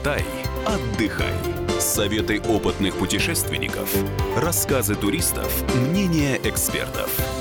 Алтай 0.00 0.24
отдыхай. 0.66 1.34
Советы 1.78 2.40
опытных 2.40 2.94
путешественников, 2.94 3.94
рассказы 4.34 4.94
туристов, 4.94 5.62
мнения 5.74 6.40
экспертов– 6.42 7.10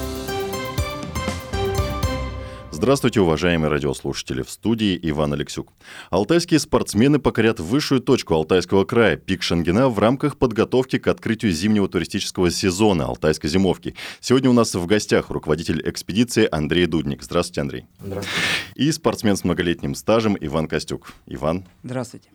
Здравствуйте, 2.80 3.20
уважаемые 3.20 3.70
радиослушатели. 3.70 4.42
В 4.42 4.50
студии 4.50 4.98
Иван 5.04 5.33
Алексюк. 5.33 5.74
Алтайские 6.12 6.62
спортсмены 6.62 7.19
покорят 7.19 7.60
высшую 7.60 7.99
точку 7.99 8.35
Алтайского 8.35 8.85
края, 8.85 9.17
пик 9.17 9.44
Шангена, 9.44 9.89
в 9.89 9.99
рамках 9.99 10.37
подготовки 10.37 10.97
к 10.97 11.07
открытию 11.07 11.51
зимнего 11.51 11.89
туристического 11.89 12.49
сезона 12.49 13.03
Алтайской 13.03 13.49
зимовки. 13.49 13.96
Сегодня 14.21 14.49
у 14.49 14.53
нас 14.53 14.76
в 14.76 14.85
гостях 14.85 15.29
руководитель 15.29 15.81
экспедиции 15.83 16.48
Андрей 16.49 16.85
Дудник. 16.85 17.21
Здравствуйте, 17.21 17.59
Андрей. 17.59 17.85
Здравствуйте. 17.99 18.39
И 18.76 18.89
спортсмен 18.94 19.35
с 19.35 19.44
многолетним 19.44 19.94
стажем 19.94 20.38
Иван 20.39 20.70
Костюк. 20.70 21.12
Иван. 21.28 21.66
Здравствуйте. 21.84 22.30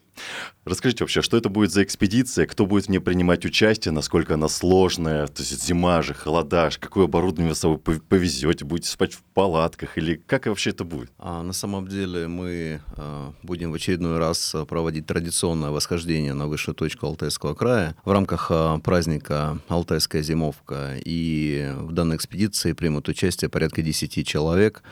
Расскажите 0.64 1.04
вообще, 1.04 1.20
что 1.20 1.36
это 1.36 1.48
будет 1.50 1.72
за 1.72 1.82
экспедиция, 1.82 2.46
кто 2.46 2.64
будет 2.64 2.86
в 2.86 2.88
ней 2.88 2.98
принимать 2.98 3.44
участие, 3.44 3.92
насколько 3.92 4.34
она 4.34 4.48
сложная, 4.48 5.26
то 5.26 5.42
есть 5.42 5.62
зима 5.62 6.00
же, 6.00 6.14
холода, 6.14 6.70
какое 6.80 7.04
оборудование 7.04 7.50
вы 7.50 7.54
с 7.54 7.58
собой 7.58 7.78
повезете, 7.78 8.64
будете 8.64 8.88
спать 8.88 9.12
в 9.12 9.22
палатках 9.34 9.98
или 9.98 10.22
как 10.26 10.46
вообще 10.46 10.70
это 10.70 10.84
будет? 10.84 11.10
А, 11.18 11.42
на 11.42 11.52
самом 11.52 11.86
деле 11.86 12.28
мы 12.28 12.80
а, 12.96 13.34
будем 13.42 13.72
в 13.72 13.74
очередной 13.74 14.18
раз 14.18 14.54
проводить 14.66 15.06
традиционное 15.06 15.70
восхождение 15.70 16.32
на 16.32 16.46
высшую 16.46 16.74
точку 16.74 17.06
Алтайского 17.06 17.54
края 17.54 17.94
в 18.04 18.10
рамках 18.10 18.46
а, 18.50 18.78
праздника 18.78 19.58
Алтайская 19.68 20.22
зимовка. 20.22 20.96
И 21.04 21.72
в 21.76 21.92
данной 21.92 22.16
экспедиции 22.16 22.72
примут 22.72 23.08
участие 23.08 23.50
порядка 23.50 23.82
10 23.82 24.26
человек. 24.26 24.82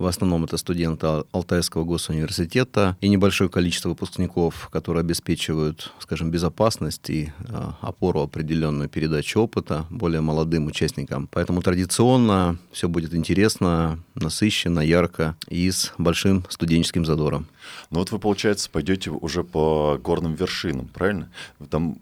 В 0.00 0.06
основном 0.06 0.44
это 0.44 0.56
студенты 0.56 1.06
Алтайского 1.30 1.84
госуниверситета 1.84 2.96
и 3.02 3.08
небольшое 3.08 3.50
количество 3.50 3.90
выпускников, 3.90 4.70
которые 4.72 5.02
обеспечивают, 5.02 5.92
скажем, 5.98 6.30
безопасность 6.30 7.10
и 7.10 7.30
э, 7.38 7.70
опору 7.82 8.22
определенную 8.22 8.88
передачу 8.88 9.40
опыта 9.40 9.84
более 9.90 10.22
молодым 10.22 10.68
участникам. 10.68 11.28
Поэтому 11.30 11.60
традиционно 11.60 12.56
все 12.72 12.88
будет 12.88 13.12
интересно, 13.12 13.98
насыщенно, 14.14 14.80
ярко 14.80 15.36
и 15.48 15.70
с 15.70 15.92
большим 15.98 16.46
студенческим 16.48 17.04
задором. 17.04 17.46
Ну 17.90 17.98
вот 17.98 18.10
вы, 18.10 18.18
получается, 18.18 18.70
пойдете 18.70 19.10
уже 19.10 19.44
по 19.44 19.98
горным 20.02 20.34
вершинам, 20.34 20.88
правильно? 20.88 21.30
Там 21.68 21.98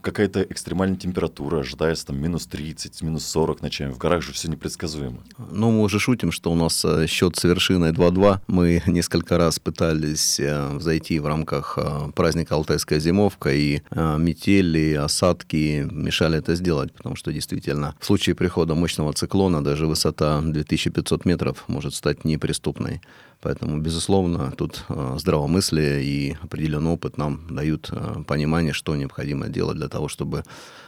какая-то 0.00 0.42
экстремальная 0.42 0.98
температура, 0.98 1.60
ожидается 1.60 2.06
там 2.06 2.20
минус 2.20 2.46
30, 2.46 3.02
минус 3.02 3.24
40 3.26 3.62
ночами. 3.62 3.92
В 3.92 3.98
горах 3.98 4.22
же 4.22 4.32
все 4.32 4.48
непредсказуемо. 4.48 5.18
Ну, 5.50 5.70
мы 5.70 5.82
уже 5.82 6.00
шутим, 6.00 6.32
что 6.32 6.50
у 6.50 6.54
нас 6.54 6.84
э, 6.84 7.06
счет 7.06 7.35
с 7.38 7.44
вершиной 7.44 7.92
2-2. 7.92 8.40
Мы 8.46 8.82
несколько 8.86 9.38
раз 9.38 9.58
пытались 9.58 10.40
э, 10.40 10.78
зайти 10.80 11.18
в 11.18 11.26
рамках 11.26 11.78
э, 11.78 12.10
праздника 12.14 12.54
Алтайская 12.54 12.98
зимовка, 12.98 13.52
и 13.52 13.80
метели, 13.94 14.94
осадки 14.94 15.86
мешали 15.90 16.38
это 16.38 16.54
сделать, 16.54 16.92
потому 16.92 17.16
что 17.16 17.32
действительно 17.32 17.94
в 18.00 18.06
случае 18.06 18.34
прихода 18.34 18.74
мощного 18.74 19.12
циклона 19.12 19.62
даже 19.62 19.86
высота 19.86 20.40
2500 20.40 21.24
метров 21.24 21.64
может 21.68 21.94
стать 21.94 22.24
неприступной. 22.24 23.00
Поэтому, 23.40 23.78
безусловно, 23.78 24.52
тут 24.56 24.84
э, 24.88 25.16
здравомыслие 25.18 26.02
и 26.02 26.36
определенный 26.42 26.90
опыт 26.90 27.18
нам 27.18 27.46
дают 27.48 27.90
э, 27.92 28.22
понимание, 28.26 28.72
что 28.72 28.96
необходимо 28.96 29.48
делать 29.48 29.76
для 29.76 29.88
того, 29.88 30.08
чтобы 30.08 30.42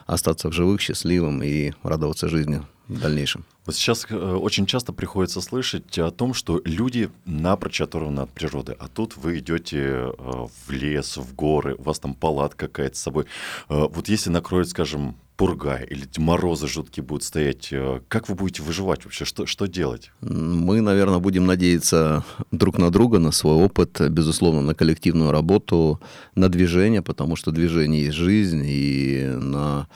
остаться 0.07 0.49
в 0.49 0.53
живых, 0.53 0.81
счастливым 0.81 1.43
и 1.43 1.73
радоваться 1.83 2.29
жизни 2.29 2.63
в 2.89 3.00
дальнейшем. 3.00 3.44
Вот 3.67 3.77
сейчас 3.77 4.06
э, 4.08 4.17
очень 4.17 4.67
часто 4.67 4.92
приходится 4.92 5.41
слышать 5.41 5.98
о 5.98 6.11
том, 6.11 6.34
что 6.34 6.61
люди 6.64 7.11
напрочь 7.25 7.80
оторваны 7.80 8.20
от 8.20 8.30
природы, 8.30 8.77
а 8.78 8.89
тут 8.89 9.17
вы 9.17 9.39
идете 9.39 10.12
в 10.19 10.70
лес, 10.70 11.17
в 11.17 11.34
горы, 11.34 11.75
у 11.75 11.83
вас 11.83 11.98
там 11.98 12.14
палатка 12.14 12.67
какая-то 12.67 12.97
с 12.97 13.00
собой. 13.00 13.27
Вот 13.69 14.08
если 14.08 14.30
накроет, 14.30 14.69
скажем, 14.69 15.17
пурга 15.39 15.77
или 15.77 16.05
морозы 16.17 16.67
жуткие 16.67 17.05
будут 17.05 17.23
стоять, 17.23 17.68
э, 17.70 18.01
как 18.08 18.29
вы 18.29 18.35
будете 18.35 18.61
выживать 18.61 19.05
вообще? 19.05 19.24
Что, 19.24 19.46
что 19.46 19.67
делать? 19.67 20.11
Мы, 20.20 20.80
наверное, 20.80 21.20
будем 21.20 21.46
надеяться 21.46 22.24
друг 22.51 22.77
на 22.77 22.90
друга, 22.90 23.20
на 23.20 23.30
свой 23.30 23.55
опыт, 23.55 24.01
безусловно, 24.11 24.63
на 24.63 24.74
коллективную 24.74 25.30
работу, 25.30 26.01
на 26.35 26.48
движение, 26.48 27.02
потому 27.02 27.36
что 27.36 27.52
движение 27.52 28.07
есть 28.07 28.17
жизнь, 28.17 28.64
и 28.67 29.30
на, 29.40 29.86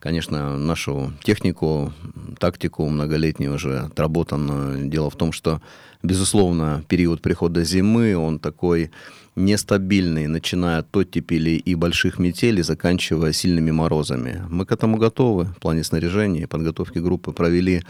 конечно, 0.00 0.58
нашу 0.58 1.12
технику, 1.22 1.92
тактику 2.40 2.88
многолетнюю 2.88 3.54
уже 3.54 3.78
отработанную. 3.78 4.88
Дело 4.88 5.10
в 5.10 5.16
том, 5.16 5.30
что, 5.30 5.62
безусловно, 6.02 6.82
период 6.88 7.22
прихода 7.22 7.62
зимы, 7.62 8.16
он 8.16 8.40
такой 8.40 8.90
нестабильный, 9.38 10.26
начиная 10.26 10.78
от 10.78 10.96
оттепелей 10.96 11.56
и 11.56 11.74
больших 11.74 12.18
метелей, 12.18 12.62
заканчивая 12.62 13.32
сильными 13.32 13.70
морозами. 13.70 14.44
Мы 14.50 14.66
к 14.66 14.72
этому 14.72 14.98
готовы 14.98 15.44
в 15.44 15.60
плане 15.60 15.84
снаряжения 15.84 16.42
и 16.42 16.46
подготовки 16.46 16.98
группы. 16.98 17.32
Провели 17.32 17.82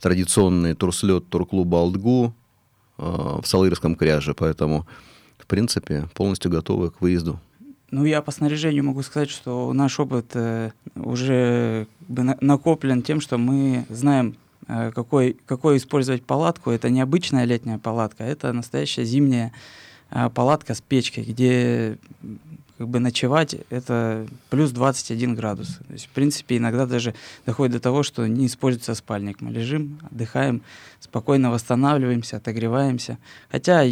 традиционный 0.00 0.74
турслет 0.74 1.28
турклуба 1.28 1.78
«Алтгу» 1.78 2.34
э, 2.98 3.02
в 3.02 3.46
Салырском 3.46 3.94
кряже, 3.94 4.34
поэтому, 4.34 4.86
в 5.38 5.46
принципе, 5.46 6.08
полностью 6.14 6.50
готовы 6.50 6.90
к 6.90 7.00
выезду. 7.00 7.40
Ну, 7.90 8.04
я 8.04 8.20
по 8.20 8.32
снаряжению 8.32 8.84
могу 8.84 9.02
сказать, 9.02 9.30
что 9.30 9.72
наш 9.72 10.00
опыт 10.00 10.32
э, 10.34 10.72
уже 10.96 11.86
накоплен 12.08 13.02
тем, 13.02 13.20
что 13.20 13.38
мы 13.38 13.86
знаем, 13.88 14.36
э, 14.66 14.90
какой, 14.92 15.36
какой 15.46 15.76
использовать 15.76 16.24
палатку. 16.24 16.70
Это 16.70 16.90
не 16.90 17.00
обычная 17.00 17.44
летняя 17.44 17.78
палатка, 17.78 18.24
это 18.24 18.52
настоящая 18.52 19.04
зимняя 19.04 19.52
палатка 20.34 20.74
с 20.74 20.80
печкой, 20.80 21.24
где 21.24 21.98
как 22.78 22.88
бы 22.88 23.00
ночевать 23.00 23.56
это 23.70 24.26
плюс 24.50 24.70
21 24.70 25.34
градус. 25.34 25.78
То 25.86 25.92
есть, 25.92 26.06
в 26.06 26.10
принципе, 26.10 26.58
иногда 26.58 26.86
даже 26.86 27.14
доходит 27.46 27.72
до 27.72 27.80
того, 27.80 28.02
что 28.02 28.26
не 28.26 28.46
используется 28.46 28.94
спальник. 28.94 29.40
Мы 29.40 29.50
лежим, 29.50 29.98
отдыхаем, 30.10 30.62
спокойно 31.00 31.50
восстанавливаемся, 31.50 32.36
отогреваемся. 32.36 33.18
Хотя 33.50 33.84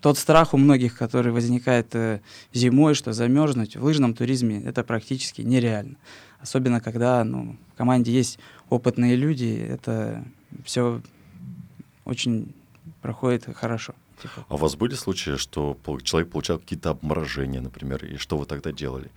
тот 0.00 0.18
страх 0.18 0.54
у 0.54 0.56
многих, 0.56 0.96
который 0.96 1.32
возникает 1.32 1.94
э, 1.94 2.20
зимой, 2.52 2.94
что 2.94 3.12
замерзнуть 3.12 3.76
в 3.76 3.84
лыжном 3.84 4.14
туризме, 4.14 4.62
это 4.62 4.82
практически 4.82 5.42
нереально. 5.42 5.96
Особенно 6.40 6.80
когда 6.80 7.22
ну, 7.24 7.56
в 7.72 7.76
команде 7.76 8.12
есть 8.12 8.38
опытные 8.68 9.16
люди, 9.16 9.66
это 9.68 10.24
все 10.64 11.00
очень 12.04 12.52
проходит 13.00 13.46
хорошо. 13.54 13.94
Типа. 14.22 14.44
А 14.48 14.54
у 14.54 14.56
вас 14.56 14.76
были 14.76 14.94
случаи, 14.94 15.36
что 15.36 15.76
человек 16.02 16.30
получал 16.30 16.58
какие-то 16.58 16.90
обморожения, 16.90 17.60
например, 17.60 18.04
и 18.04 18.16
что 18.16 18.36
вы 18.36 18.46
тогда 18.46 18.72
делали? 18.72 19.10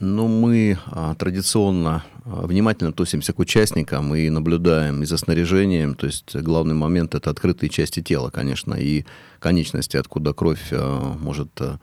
Ну, 0.00 0.28
мы 0.28 0.78
а, 0.86 1.16
традиционно 1.16 2.04
а, 2.24 2.46
внимательно 2.46 2.90
относимся 2.90 3.32
к 3.32 3.38
участникам 3.40 4.14
и 4.14 4.30
наблюдаем 4.30 5.02
и 5.02 5.06
за 5.06 5.16
снаряжением. 5.16 5.94
То 5.94 6.06
есть 6.06 6.36
главный 6.36 6.74
момент 6.74 7.16
это 7.16 7.30
открытые 7.30 7.68
части 7.68 8.00
тела, 8.00 8.30
конечно, 8.30 8.74
и 8.74 9.04
конечности, 9.40 9.96
откуда 9.96 10.32
кровь 10.32 10.68
а, 10.70 11.16
может 11.20 11.50
а, 11.60 11.80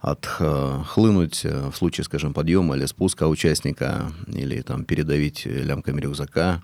отхлынуть 0.00 1.44
в 1.44 1.72
случае, 1.74 2.04
скажем, 2.04 2.34
подъема 2.34 2.76
или 2.76 2.86
спуска 2.86 3.28
участника, 3.28 4.12
или 4.26 4.60
там 4.62 4.84
передавить 4.84 5.46
лямками 5.46 6.00
рюкзака 6.00 6.62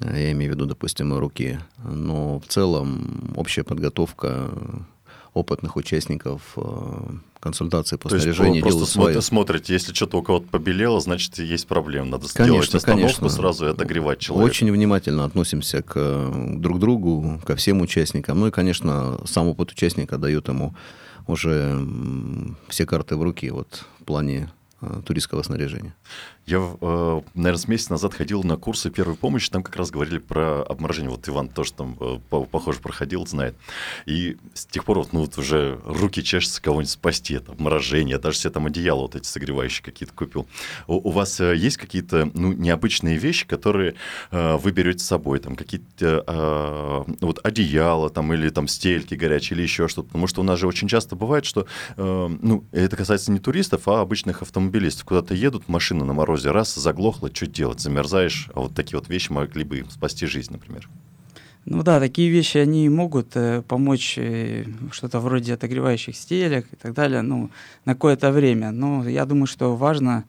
я 0.00 0.32
имею 0.32 0.52
в 0.52 0.54
виду, 0.54 0.66
допустим, 0.66 1.16
руки. 1.16 1.58
Но 1.82 2.40
в 2.40 2.46
целом 2.46 3.32
общая 3.36 3.62
подготовка 3.62 4.50
опытных 5.34 5.76
участников 5.76 6.52
э, 6.56 6.62
консультации 7.40 7.96
по 7.96 8.08
То 8.08 8.18
снаряжению 8.18 8.54
есть 8.54 8.66
просто 8.66 8.86
свои. 8.86 9.20
смотрите, 9.20 9.72
если 9.72 9.92
что-то 9.92 10.18
у 10.18 10.22
кого-то 10.22 10.46
побелело, 10.46 11.00
значит, 11.00 11.38
есть 11.38 11.66
проблема. 11.66 12.06
Надо 12.06 12.28
конечно, 12.32 12.44
сделать 12.44 12.74
остановку 12.74 13.06
конечно. 13.06 13.28
сразу 13.28 13.66
и 13.66 13.70
отогревать 13.70 14.20
человека. 14.20 14.48
Очень 14.48 14.70
внимательно 14.70 15.24
относимся 15.24 15.82
к 15.82 16.32
друг 16.56 16.78
другу, 16.78 17.40
ко 17.44 17.56
всем 17.56 17.80
участникам. 17.80 18.40
Ну 18.40 18.46
и, 18.46 18.50
конечно, 18.52 19.18
сам 19.26 19.48
опыт 19.48 19.72
участника 19.72 20.18
дает 20.18 20.48
ему 20.48 20.74
уже 21.26 21.84
все 22.68 22.86
карты 22.86 23.16
в 23.16 23.22
руки 23.22 23.50
вот, 23.50 23.84
в 24.00 24.04
плане 24.04 24.50
э, 24.80 25.02
туристского 25.04 25.42
снаряжения. 25.42 25.94
Я, 26.46 26.58
э, 26.58 27.20
наверное, 27.34 27.58
с 27.58 27.68
месяц 27.68 27.88
назад 27.88 28.12
ходил 28.12 28.42
на 28.42 28.58
курсы 28.58 28.90
первой 28.90 29.14
помощи, 29.14 29.50
там 29.50 29.62
как 29.62 29.76
раз 29.76 29.90
говорили 29.90 30.18
про 30.18 30.62
обморожение. 30.62 31.10
Вот 31.10 31.26
Иван 31.26 31.48
тоже 31.48 31.72
там, 31.72 31.96
э, 31.98 32.18
похоже, 32.28 32.80
проходил, 32.80 33.26
знает. 33.26 33.54
И 34.04 34.36
с 34.52 34.66
тех 34.66 34.84
пор 34.84 34.98
вот, 34.98 35.14
ну, 35.14 35.20
вот 35.20 35.38
уже 35.38 35.80
руки 35.86 36.22
чешутся 36.22 36.60
кого-нибудь 36.60 36.90
спасти 36.90 37.36
от 37.36 37.48
обморожения. 37.48 38.16
Я 38.16 38.18
даже 38.18 38.36
себе 38.36 38.50
там 38.50 38.66
одеяло 38.66 39.02
вот 39.02 39.16
эти 39.16 39.26
согревающие 39.26 39.82
какие-то 39.82 40.14
купил. 40.14 40.46
У, 40.86 41.08
у 41.08 41.10
вас 41.12 41.40
э, 41.40 41.56
есть 41.56 41.78
какие-то 41.78 42.30
ну, 42.34 42.52
необычные 42.52 43.16
вещи, 43.16 43.46
которые 43.46 43.94
вы 44.30 44.70
берете 44.70 44.98
с 44.98 45.06
собой? 45.06 45.38
Там 45.38 45.56
какие-то 45.56 47.04
вот 47.20 47.40
одеяла 47.42 48.10
там, 48.10 48.32
или 48.34 48.50
там 48.50 48.68
стельки 48.68 49.14
горячие 49.14 49.56
или 49.56 49.62
еще 49.62 49.88
что-то? 49.88 50.08
Потому 50.08 50.26
что 50.26 50.40
у 50.42 50.44
нас 50.44 50.58
же 50.58 50.66
очень 50.66 50.88
часто 50.88 51.16
бывает, 51.16 51.44
что 51.46 51.66
ну, 51.96 52.64
это 52.72 52.96
касается 52.96 53.32
не 53.32 53.38
туристов, 53.38 53.88
а 53.88 54.00
обычных 54.00 54.42
автомобилистов. 54.42 55.04
Куда-то 55.04 55.34
едут, 55.34 55.68
машина 55.68 56.04
на 56.04 56.12
морозе 56.12 56.33
морозе 56.34 56.50
раз 56.50 56.74
заглохло, 56.74 57.30
что 57.32 57.46
делать? 57.46 57.80
Замерзаешь, 57.80 58.48
а 58.54 58.60
вот 58.60 58.74
такие 58.74 58.98
вот 58.98 59.08
вещи 59.08 59.30
могли 59.30 59.62
бы 59.64 59.84
спасти 59.88 60.26
жизнь, 60.26 60.52
например. 60.52 60.88
Ну 61.64 61.82
да, 61.82 62.00
такие 62.00 62.28
вещи, 62.28 62.58
они 62.58 62.88
могут 62.88 63.36
э, 63.36 63.62
помочь 63.62 64.18
э, 64.18 64.64
что-то 64.90 65.20
вроде 65.20 65.54
отогревающих 65.54 66.16
стелек 66.16 66.66
и 66.72 66.76
так 66.76 66.92
далее, 66.92 67.22
ну, 67.22 67.50
на 67.84 67.94
какое-то 67.94 68.32
время. 68.32 68.72
Но 68.72 69.08
я 69.08 69.24
думаю, 69.24 69.46
что 69.46 69.76
важно, 69.76 70.24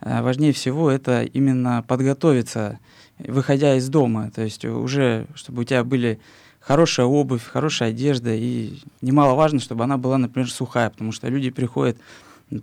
э, 0.00 0.22
важнее 0.22 0.52
всего 0.52 0.90
это 0.90 1.22
именно 1.22 1.82
подготовиться, 1.88 2.78
выходя 3.18 3.76
из 3.76 3.88
дома. 3.88 4.30
То 4.30 4.42
есть 4.42 4.64
уже, 4.64 5.26
чтобы 5.34 5.62
у 5.62 5.64
тебя 5.64 5.82
были 5.82 6.20
хорошая 6.60 7.06
обувь, 7.06 7.42
хорошая 7.42 7.90
одежда, 7.90 8.34
и 8.34 8.78
немаловажно, 9.00 9.58
чтобы 9.58 9.84
она 9.84 9.96
была, 9.96 10.18
например, 10.18 10.50
сухая, 10.50 10.90
потому 10.90 11.12
что 11.12 11.28
люди 11.28 11.50
приходят 11.50 11.96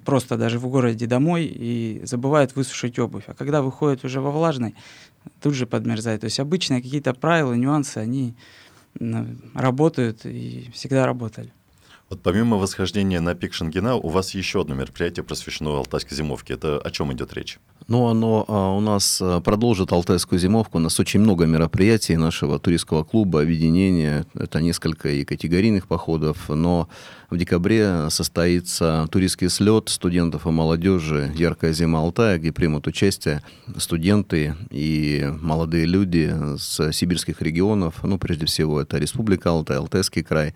просто 0.05 0.37
даже 0.37 0.59
в 0.59 0.67
городе 0.67 1.07
домой 1.07 1.45
и 1.45 2.01
забывают 2.03 2.55
высушить 2.55 2.99
обувь. 2.99 3.25
А 3.27 3.33
когда 3.33 3.61
выходят 3.61 4.03
уже 4.05 4.21
во 4.21 4.31
влажной, 4.31 4.75
тут 5.41 5.53
же 5.53 5.65
подмерзает. 5.65 6.21
То 6.21 6.25
есть 6.25 6.39
обычные 6.39 6.81
какие-то 6.81 7.13
правила, 7.13 7.53
нюансы, 7.53 7.97
они 7.97 8.35
работают 9.53 10.25
и 10.25 10.69
всегда 10.73 11.05
работали. 11.05 11.51
Вот 12.09 12.21
помимо 12.21 12.57
восхождения 12.57 13.19
на 13.21 13.33
пик 13.33 13.53
Шангена, 13.53 13.95
у 13.95 14.09
вас 14.09 14.35
еще 14.35 14.61
одно 14.61 14.75
мероприятие 14.75 15.23
посвящено 15.23 15.77
Алтайской 15.77 16.15
зимовке. 16.15 16.53
Это 16.53 16.77
о 16.77 16.91
чем 16.91 17.11
идет 17.13 17.33
речь? 17.33 17.59
Ну, 17.87 18.07
оно 18.07 18.45
а, 18.47 18.69
у 18.75 18.79
нас 18.79 19.19
а, 19.21 19.41
продолжит 19.41 19.91
Алтайскую 19.91 20.39
зимовку. 20.39 20.77
У 20.77 20.81
нас 20.81 20.99
очень 20.99 21.19
много 21.19 21.45
мероприятий 21.45 22.15
нашего 22.15 22.59
туристского 22.59 23.03
клуба, 23.03 23.41
объединения. 23.41 24.25
Это 24.35 24.61
несколько 24.61 25.09
и 25.09 25.25
категорийных 25.25 25.87
походов. 25.87 26.49
Но 26.49 26.87
в 27.29 27.37
декабре 27.37 28.09
состоится 28.09 29.07
туристский 29.11 29.49
слет 29.49 29.89
студентов 29.89 30.45
и 30.45 30.51
молодежи 30.51 31.31
«Яркая 31.35 31.73
зима 31.73 31.99
Алтая», 31.99 32.37
где 32.37 32.51
примут 32.51 32.85
участие 32.87 33.41
студенты 33.77 34.55
и 34.69 35.29
молодые 35.41 35.85
люди 35.85 36.33
с 36.57 36.91
сибирских 36.93 37.41
регионов. 37.41 38.03
Ну, 38.03 38.17
прежде 38.17 38.45
всего, 38.45 38.81
это 38.81 38.97
Республика 38.97 39.49
Алтай, 39.49 39.77
Алтайский 39.77 40.23
край 40.23 40.53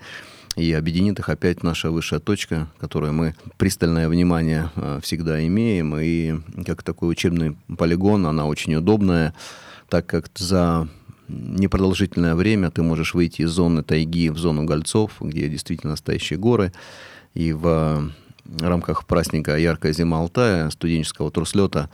и 0.57 0.73
объединит 0.73 1.19
их 1.19 1.29
опять 1.29 1.61
наша 1.61 1.91
высшая 1.91 2.19
точка, 2.19 2.67
которой 2.79 3.11
мы 3.11 3.35
пристальное 3.57 4.09
внимание 4.09 4.71
э, 4.75 4.99
всегда 5.03 5.45
имеем, 5.45 5.95
и 5.95 6.35
как 6.65 6.81
такой 6.81 7.11
учебный 7.11 7.55
полигон, 7.77 8.25
она 8.25 8.47
очень 8.47 8.73
удобная, 8.73 9.35
так 9.87 10.07
как 10.07 10.29
за 10.35 10.89
непродолжительное 11.27 12.33
время 12.33 12.71
ты 12.71 12.81
можешь 12.81 13.13
выйти 13.13 13.43
из 13.43 13.51
зоны 13.51 13.83
тайги 13.83 14.29
в 14.29 14.39
зону 14.39 14.63
гольцов, 14.63 15.11
где 15.19 15.47
действительно 15.47 15.91
настоящие 15.91 16.39
горы, 16.39 16.73
и 17.35 17.53
в 17.53 18.11
рамках 18.59 19.05
праздника 19.05 19.57
«Яркая 19.57 19.93
зима 19.93 20.17
Алтая» 20.17 20.71
студенческого 20.71 21.29
турслета 21.29 21.91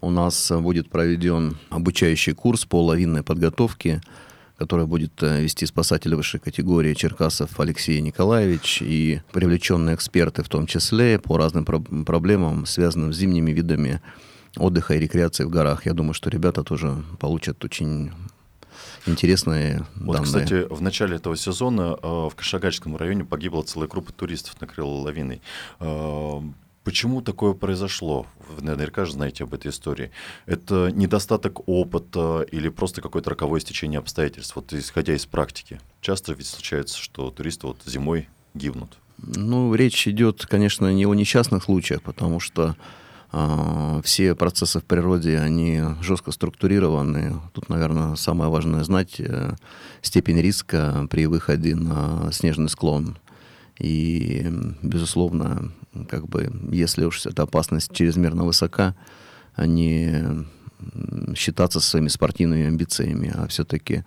у 0.00 0.10
нас 0.10 0.50
будет 0.50 0.90
проведен 0.90 1.58
обучающий 1.68 2.32
курс 2.32 2.64
по 2.64 2.84
лавинной 2.84 3.22
подготовке– 3.22 4.00
который 4.60 4.84
будет 4.84 5.22
э, 5.22 5.40
вести 5.40 5.64
спасатель 5.64 6.14
высшей 6.14 6.38
категории 6.38 6.92
Черкасов 6.92 7.58
Алексей 7.58 7.98
Николаевич 8.02 8.82
и 8.82 9.22
привлеченные 9.32 9.94
эксперты 9.94 10.42
в 10.42 10.50
том 10.50 10.66
числе 10.66 11.18
по 11.18 11.38
разным 11.38 11.64
про- 11.64 11.80
проблемам, 11.80 12.66
связанным 12.66 13.14
с 13.14 13.16
зимними 13.16 13.52
видами 13.52 14.02
отдыха 14.58 14.94
и 14.94 14.98
рекреации 14.98 15.44
в 15.44 15.48
горах. 15.48 15.86
Я 15.86 15.94
думаю, 15.94 16.12
что 16.12 16.28
ребята 16.28 16.62
тоже 16.62 17.02
получат 17.18 17.64
очень 17.64 18.12
интересные 19.06 19.86
вот, 19.96 20.16
данные. 20.16 20.26
кстати, 20.26 20.66
в 20.68 20.82
начале 20.82 21.16
этого 21.16 21.38
сезона 21.38 21.96
э, 22.02 22.06
в 22.06 22.32
Кашагальском 22.36 22.98
районе 22.98 23.24
погибла 23.24 23.62
целая 23.62 23.88
группа 23.88 24.12
туристов, 24.12 24.60
накрыла 24.60 24.90
лавиной. 24.90 25.40
Почему 26.82 27.20
такое 27.20 27.52
произошло? 27.52 28.26
Вы 28.48 28.62
наверняка 28.62 29.04
же 29.04 29.12
знаете 29.12 29.44
об 29.44 29.52
этой 29.52 29.70
истории. 29.70 30.10
Это 30.46 30.90
недостаток 30.90 31.68
опыта 31.68 32.46
или 32.50 32.70
просто 32.70 33.02
какое-то 33.02 33.30
роковое 33.30 33.60
стечение 33.60 33.98
обстоятельств, 33.98 34.56
вот 34.56 34.72
исходя 34.72 35.14
из 35.14 35.26
практики. 35.26 35.78
Часто 36.00 36.32
ведь 36.32 36.46
случается, 36.46 36.98
что 36.98 37.30
туристы 37.30 37.66
вот 37.66 37.82
зимой 37.84 38.28
гибнут. 38.54 38.96
Ну, 39.18 39.74
речь 39.74 40.08
идет, 40.08 40.46
конечно, 40.46 40.90
не 40.92 41.04
о 41.04 41.12
несчастных 41.12 41.64
случаях, 41.64 42.00
потому 42.00 42.40
что 42.40 42.74
э, 43.32 44.00
все 44.02 44.34
процессы 44.34 44.80
в 44.80 44.84
природе, 44.84 45.38
они 45.38 45.82
жестко 46.00 46.32
структурированы. 46.32 47.36
Тут, 47.52 47.68
наверное, 47.68 48.16
самое 48.16 48.50
важное 48.50 48.84
знать 48.84 49.16
э, 49.20 49.54
степень 50.00 50.40
риска 50.40 51.06
при 51.10 51.26
выходе 51.26 51.76
на 51.76 52.32
снежный 52.32 52.70
склон. 52.70 53.18
И, 53.78 54.50
безусловно, 54.82 55.72
как 56.08 56.28
бы, 56.28 56.50
если 56.70 57.04
уж 57.04 57.26
эта 57.26 57.42
опасность 57.42 57.92
чрезмерно 57.92 58.44
высока, 58.44 58.94
а 59.54 59.66
не 59.66 60.46
считаться 61.34 61.80
своими 61.80 62.08
спортивными 62.08 62.66
амбициями, 62.66 63.32
а 63.34 63.46
все-таки 63.48 64.04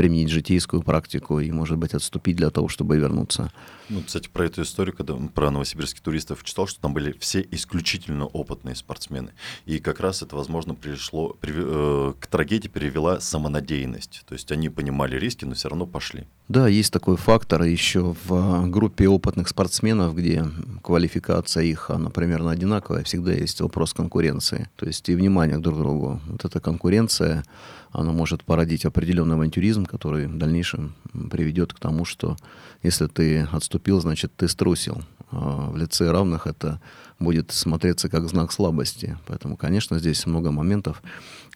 применить 0.00 0.30
житейскую 0.30 0.80
практику 0.80 1.40
и, 1.40 1.50
может 1.50 1.76
быть, 1.76 1.92
отступить 1.92 2.34
для 2.34 2.48
того, 2.48 2.68
чтобы 2.68 2.96
вернуться. 2.96 3.52
Ну, 3.90 4.00
кстати, 4.02 4.30
про 4.32 4.46
эту 4.46 4.62
историю, 4.62 4.96
когда 4.96 5.14
про 5.14 5.50
новосибирских 5.50 6.00
туристов 6.00 6.42
читал, 6.42 6.66
что 6.66 6.80
там 6.80 6.94
были 6.94 7.14
все 7.18 7.46
исключительно 7.50 8.24
опытные 8.24 8.76
спортсмены. 8.76 9.32
И 9.66 9.78
как 9.78 10.00
раз 10.00 10.22
это, 10.22 10.36
возможно, 10.36 10.74
пришло, 10.74 11.36
при, 11.40 11.52
э, 11.54 12.14
к 12.18 12.26
трагедии 12.28 12.68
привела 12.68 13.20
самонадеянность. 13.20 14.22
То 14.26 14.32
есть 14.32 14.50
они 14.52 14.70
понимали 14.70 15.16
риски, 15.16 15.44
но 15.44 15.54
все 15.54 15.68
равно 15.68 15.86
пошли. 15.86 16.24
Да, 16.48 16.66
есть 16.66 16.92
такой 16.92 17.18
фактор. 17.18 17.62
Еще 17.64 18.16
в 18.24 18.66
группе 18.70 19.06
опытных 19.06 19.48
спортсменов, 19.48 20.14
где 20.14 20.46
квалификация 20.82 21.64
их, 21.64 21.90
она 21.90 22.08
примерно 22.08 22.52
одинаковая, 22.52 23.04
всегда 23.04 23.32
есть 23.32 23.60
вопрос 23.60 23.92
конкуренции. 23.92 24.70
То 24.76 24.86
есть 24.86 25.06
и 25.10 25.14
внимание 25.14 25.58
друг 25.58 25.76
к 25.76 25.78
другу. 25.78 26.20
Вот 26.26 26.44
эта 26.44 26.58
конкуренция, 26.60 27.44
она 27.92 28.12
может 28.12 28.44
породить 28.44 28.84
определенный 28.84 29.34
авантюризм, 29.34 29.84
который 29.84 30.26
в 30.26 30.38
дальнейшем 30.38 30.94
приведет 31.30 31.72
к 31.72 31.78
тому, 31.78 32.04
что 32.04 32.36
если 32.82 33.06
ты 33.06 33.48
отступил, 33.52 34.00
значит, 34.00 34.32
ты 34.36 34.48
струсил. 34.48 35.02
А 35.32 35.70
в 35.70 35.76
лице 35.76 36.10
равных 36.10 36.46
это 36.46 36.80
будет 37.18 37.52
смотреться 37.52 38.08
как 38.08 38.28
знак 38.28 38.52
слабости. 38.52 39.18
Поэтому, 39.26 39.56
конечно, 39.56 39.98
здесь 39.98 40.26
много 40.26 40.50
моментов, 40.50 41.02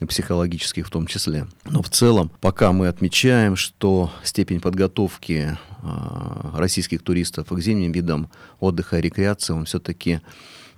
и 0.01 0.05
психологических 0.05 0.87
в 0.87 0.91
том 0.91 1.07
числе. 1.07 1.47
Но 1.65 1.83
в 1.83 1.89
целом, 1.89 2.31
пока 2.41 2.73
мы 2.73 2.89
отмечаем, 2.89 3.57
что 3.57 4.13
степень 4.23 4.61
подготовки 4.61 5.57
э, 5.83 5.89
российских 6.55 7.03
туристов 7.03 7.49
к 7.49 7.59
зимним 7.61 7.93
видам 7.93 8.31
отдыха 8.61 8.99
и 8.99 9.03
рекреации, 9.03 9.53
он 9.53 9.65
все-таки 9.65 10.21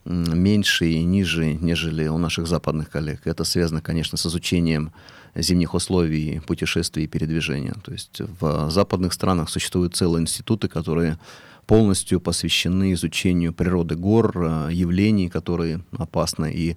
меньше 0.05 0.87
и 0.87 1.03
ниже, 1.03 1.55
нежели 1.55 2.07
у 2.07 2.19
наших 2.19 2.47
западных 2.47 2.91
коллег. 2.91 3.23
Это 3.25 3.45
связано, 3.45 3.81
конечно, 3.81 4.17
с 4.17 4.27
изучением 4.27 4.93
зимних 5.37 5.75
условий 5.75 6.41
путешествий 6.47 7.05
и 7.05 7.09
передвижения. 7.09 7.75
То 7.85 7.93
есть 7.93 8.21
в 8.41 8.71
западных 8.71 9.13
странах 9.13 9.51
существуют 9.51 9.97
целые 9.97 10.23
институты, 10.23 10.69
которые 10.69 11.19
полностью 11.67 12.21
посвящены 12.21 12.93
изучению 12.93 13.53
природы 13.53 13.97
гор, 13.97 14.33
э, 14.37 14.69
явлений, 14.73 15.29
которые 15.29 15.81
опасны 15.99 16.53
и 16.53 16.77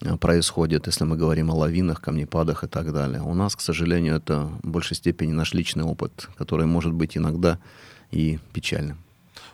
э, 0.00 0.16
происходят, 0.16 0.86
если 0.86 1.04
мы 1.04 1.16
говорим 1.16 1.50
о 1.50 1.54
лавинах, 1.54 2.00
камнепадах 2.00 2.64
и 2.64 2.66
так 2.66 2.92
далее. 2.92 3.22
У 3.22 3.34
нас, 3.34 3.54
к 3.54 3.60
сожалению, 3.60 4.16
это 4.16 4.50
в 4.62 4.68
большей 4.68 4.96
степени 4.96 5.32
наш 5.32 5.54
личный 5.54 5.84
опыт, 5.84 6.28
который 6.36 6.66
может 6.66 6.92
быть 6.92 7.16
иногда 7.16 7.58
и 8.10 8.38
печальным. 8.52 8.98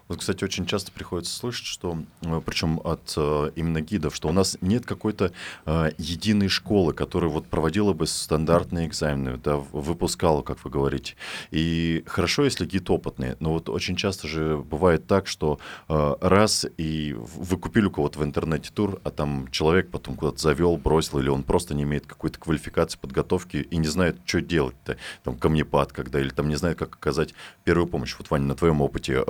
Вот, 0.08 0.20
кстати, 0.20 0.42
очень 0.42 0.66
часто 0.66 0.90
приходится 0.90 1.36
слышать, 1.36 1.66
что, 1.66 1.98
э, 2.22 2.40
причем 2.44 2.80
от 2.82 3.12
э, 3.16 3.50
именно 3.56 3.82
гидов, 3.82 4.16
что 4.16 4.28
у 4.28 4.32
нас 4.32 4.56
нет 4.62 4.86
какой-то 4.86 5.32
э, 5.66 5.90
единой 5.98 6.48
школы, 6.48 6.94
которая 6.94 7.30
вот 7.30 7.46
проводила 7.46 7.92
бы 7.92 8.06
стандартные 8.06 8.86
экзамены, 8.86 9.36
да, 9.36 9.56
выпускала, 9.56 10.42
как 10.42 10.64
вы 10.64 10.70
говорите. 10.70 11.14
И 11.50 12.04
хорошо, 12.06 12.44
если 12.44 12.64
гид 12.64 12.88
опытный, 12.88 13.36
но 13.40 13.52
вот 13.52 13.68
очень 13.68 13.96
часто 13.96 14.28
же 14.28 14.56
бывает 14.56 15.06
так, 15.06 15.26
что 15.26 15.58
раз 15.88 16.66
и 16.76 17.14
вы 17.18 17.56
купили 17.58 17.86
у 17.86 17.90
кого-то 17.90 18.18
в 18.18 18.24
интернете 18.24 18.70
тур, 18.72 19.00
а 19.04 19.10
там 19.10 19.48
человек 19.50 19.90
потом 19.90 20.16
куда-то 20.16 20.38
завел, 20.38 20.76
бросил, 20.76 21.18
или 21.18 21.28
он 21.28 21.42
просто 21.42 21.74
не 21.74 21.82
имеет 21.82 22.06
какой-то 22.06 22.38
квалификации, 22.38 22.98
подготовки 22.98 23.56
и 23.58 23.76
не 23.76 23.86
знает, 23.86 24.18
что 24.24 24.40
делать-то, 24.40 24.96
там 25.22 25.36
камнепад 25.36 25.92
когда, 25.92 26.20
или 26.20 26.30
там 26.30 26.48
не 26.48 26.56
знает, 26.56 26.78
как 26.78 26.94
оказать 26.94 27.34
первую 27.64 27.86
помощь. 27.86 28.14
Вот, 28.18 28.30
Ваня, 28.30 28.46
на 28.46 28.54
твоем 28.54 28.80
опыте 28.80 29.22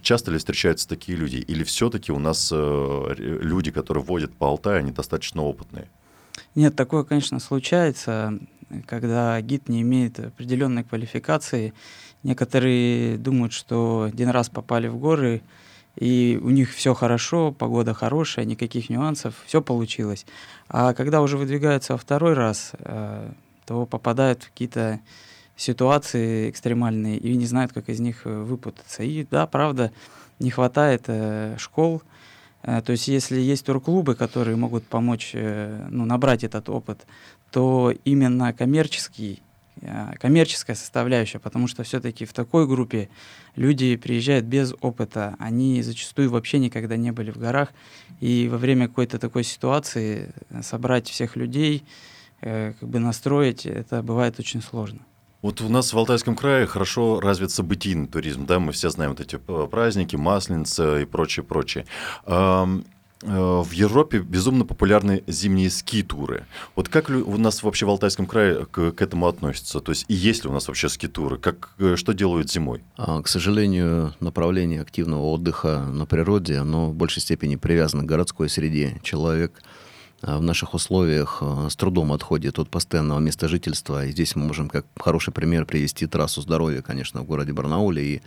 часто 0.00 0.30
ли 0.30 0.38
встречаются 0.38 0.88
такие 0.88 1.16
люди? 1.16 1.36
Или 1.36 1.64
все-таки 1.64 2.12
у 2.12 2.18
нас 2.18 2.50
э, 2.52 3.14
люди, 3.18 3.70
которые 3.70 4.04
водят 4.04 4.32
по 4.34 4.48
Алтаю, 4.48 4.78
они 4.78 4.92
достаточно 4.92 5.42
опытные? 5.42 5.88
Нет, 6.54 6.76
такое, 6.76 7.04
конечно, 7.04 7.40
случается, 7.40 8.38
когда 8.86 9.40
гид 9.40 9.68
не 9.68 9.82
имеет 9.82 10.18
определенной 10.18 10.84
квалификации. 10.84 11.72
Некоторые 12.22 13.16
думают, 13.16 13.52
что 13.52 14.08
один 14.08 14.30
раз 14.30 14.48
попали 14.48 14.88
в 14.88 14.98
горы, 14.98 15.42
и 15.96 16.38
у 16.42 16.50
них 16.50 16.72
все 16.72 16.94
хорошо, 16.94 17.52
погода 17.52 17.94
хорошая, 17.94 18.44
никаких 18.44 18.88
нюансов, 18.88 19.34
все 19.46 19.60
получилось. 19.60 20.26
А 20.68 20.94
когда 20.94 21.22
уже 21.22 21.36
выдвигаются 21.36 21.94
во 21.94 21.98
второй 21.98 22.34
раз, 22.34 22.72
э, 22.78 23.30
то 23.66 23.86
попадают 23.86 24.44
в 24.44 24.50
какие-то 24.50 25.00
ситуации 25.58 26.48
экстремальные 26.48 27.18
и 27.18 27.36
не 27.36 27.44
знают, 27.44 27.72
как 27.72 27.88
из 27.88 28.00
них 28.00 28.22
э, 28.24 28.42
выпутаться. 28.42 29.02
И 29.02 29.26
да, 29.28 29.46
правда, 29.46 29.92
не 30.38 30.50
хватает 30.50 31.04
э, 31.08 31.56
школ. 31.58 32.02
Э, 32.62 32.80
то 32.80 32.92
есть 32.92 33.08
если 33.08 33.40
есть 33.40 33.66
турклубы, 33.66 34.14
которые 34.14 34.56
могут 34.56 34.84
помочь 34.84 35.32
э, 35.34 35.88
ну, 35.90 36.06
набрать 36.06 36.44
этот 36.44 36.68
опыт, 36.68 37.06
то 37.50 37.92
именно 38.04 38.52
коммерческий 38.52 39.42
э, 39.80 40.12
коммерческая 40.20 40.76
составляющая, 40.76 41.40
потому 41.40 41.66
что 41.66 41.82
все-таки 41.82 42.24
в 42.24 42.32
такой 42.32 42.68
группе 42.68 43.08
люди 43.56 43.96
приезжают 43.96 44.46
без 44.46 44.74
опыта, 44.80 45.34
они 45.40 45.82
зачастую 45.82 46.30
вообще 46.30 46.60
никогда 46.60 46.96
не 46.96 47.10
были 47.10 47.32
в 47.32 47.36
горах, 47.36 47.70
и 48.20 48.48
во 48.48 48.58
время 48.58 48.86
какой-то 48.86 49.18
такой 49.18 49.42
ситуации 49.42 50.32
собрать 50.62 51.08
всех 51.08 51.34
людей, 51.34 51.84
э, 52.42 52.74
как 52.78 52.88
бы 52.88 53.00
настроить, 53.00 53.66
это 53.66 54.04
бывает 54.04 54.38
очень 54.38 54.62
сложно. 54.62 55.00
Вот 55.40 55.60
у 55.60 55.68
нас 55.68 55.92
в 55.92 55.98
Алтайском 55.98 56.34
крае 56.34 56.66
хорошо 56.66 57.20
развит 57.20 57.50
событийный 57.50 58.08
туризм, 58.08 58.44
да, 58.46 58.58
мы 58.58 58.72
все 58.72 58.90
знаем 58.90 59.12
вот 59.12 59.20
эти 59.20 59.36
праздники, 59.70 60.16
Масленица 60.16 61.00
и 61.00 61.04
прочее, 61.04 61.44
прочее. 61.44 61.86
Э, 63.22 63.62
в 63.62 63.72
Европе 63.72 64.20
безумно 64.20 64.64
популярны 64.64 65.24
зимние 65.26 65.70
ски-туры. 65.70 66.44
Вот 66.76 66.88
как 66.88 67.10
у 67.10 67.36
нас 67.36 67.62
вообще 67.62 67.86
в 67.86 67.90
Алтайском 67.90 68.26
крае 68.26 68.66
к, 68.66 68.92
к 68.92 69.02
этому 69.02 69.26
относятся? 69.26 69.80
То 69.80 69.90
есть 69.90 70.04
и 70.08 70.14
есть 70.14 70.44
ли 70.44 70.50
у 70.50 70.52
нас 70.52 70.68
вообще 70.68 70.88
ски-туры? 70.88 71.38
Как, 71.38 71.70
э, 71.78 71.96
что 71.96 72.12
делают 72.12 72.50
зимой? 72.50 72.82
А, 72.96 73.20
к 73.22 73.28
сожалению, 73.28 74.14
направление 74.20 74.82
активного 74.82 75.26
отдыха 75.30 75.80
на 75.80 76.06
природе, 76.06 76.58
оно 76.58 76.90
в 76.90 76.94
большей 76.94 77.20
степени 77.20 77.56
привязано 77.56 78.04
к 78.04 78.06
городской 78.06 78.48
среде. 78.48 79.00
Человек 79.02 79.62
в 80.22 80.42
наших 80.42 80.74
условиях 80.74 81.38
а, 81.40 81.68
с 81.70 81.76
трудом 81.76 82.12
отходит 82.12 82.58
от 82.58 82.68
постоянного 82.68 83.20
места 83.20 83.46
жительства. 83.46 84.04
И 84.04 84.10
здесь 84.10 84.34
мы 84.34 84.46
можем 84.46 84.68
как 84.68 84.84
хороший 84.98 85.32
пример 85.32 85.64
привести 85.64 86.06
трассу 86.06 86.42
здоровья, 86.42 86.82
конечно, 86.82 87.20
в 87.20 87.24
городе 87.24 87.52
Барнауле 87.52 88.04
и 88.04 88.22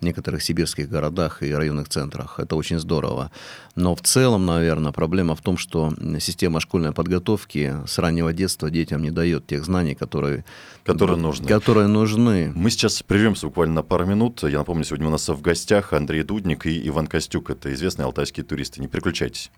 в 0.00 0.04
некоторых 0.04 0.42
сибирских 0.42 0.88
городах 0.88 1.42
и 1.42 1.52
районных 1.52 1.88
центрах. 1.88 2.40
Это 2.40 2.56
очень 2.56 2.80
здорово. 2.80 3.30
Но 3.76 3.94
в 3.94 4.00
целом, 4.00 4.44
наверное, 4.44 4.90
проблема 4.90 5.36
в 5.36 5.40
том, 5.40 5.56
что 5.56 5.92
система 6.18 6.60
школьной 6.60 6.92
подготовки 6.92 7.76
с 7.86 7.98
раннего 7.98 8.32
детства 8.32 8.68
детям 8.68 9.02
не 9.02 9.12
дает 9.12 9.46
тех 9.46 9.64
знаний, 9.64 9.94
которые, 9.94 10.44
которые, 10.84 11.16
нужны. 11.16 11.46
которые 11.46 11.86
нужны. 11.86 12.52
Мы 12.56 12.70
сейчас 12.70 13.02
прервемся 13.02 13.46
буквально 13.46 13.76
на 13.76 13.82
пару 13.82 14.04
минут. 14.04 14.42
Я 14.42 14.58
напомню, 14.58 14.84
сегодня 14.84 15.06
у 15.06 15.10
нас 15.10 15.28
в 15.28 15.40
гостях 15.40 15.92
Андрей 15.92 16.24
Дудник 16.24 16.66
и 16.66 16.88
Иван 16.88 17.06
Костюк. 17.06 17.50
Это 17.50 17.72
известные 17.72 18.06
алтайские 18.06 18.44
туристы. 18.44 18.80
Не 18.80 18.88
переключайтесь. 18.88 19.50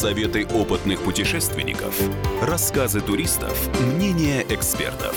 Советы 0.00 0.46
опытных 0.46 1.02
путешественников. 1.02 1.94
Рассказы 2.40 3.02
туристов. 3.02 3.54
Мнения 3.80 4.42
экспертов. 4.48 5.14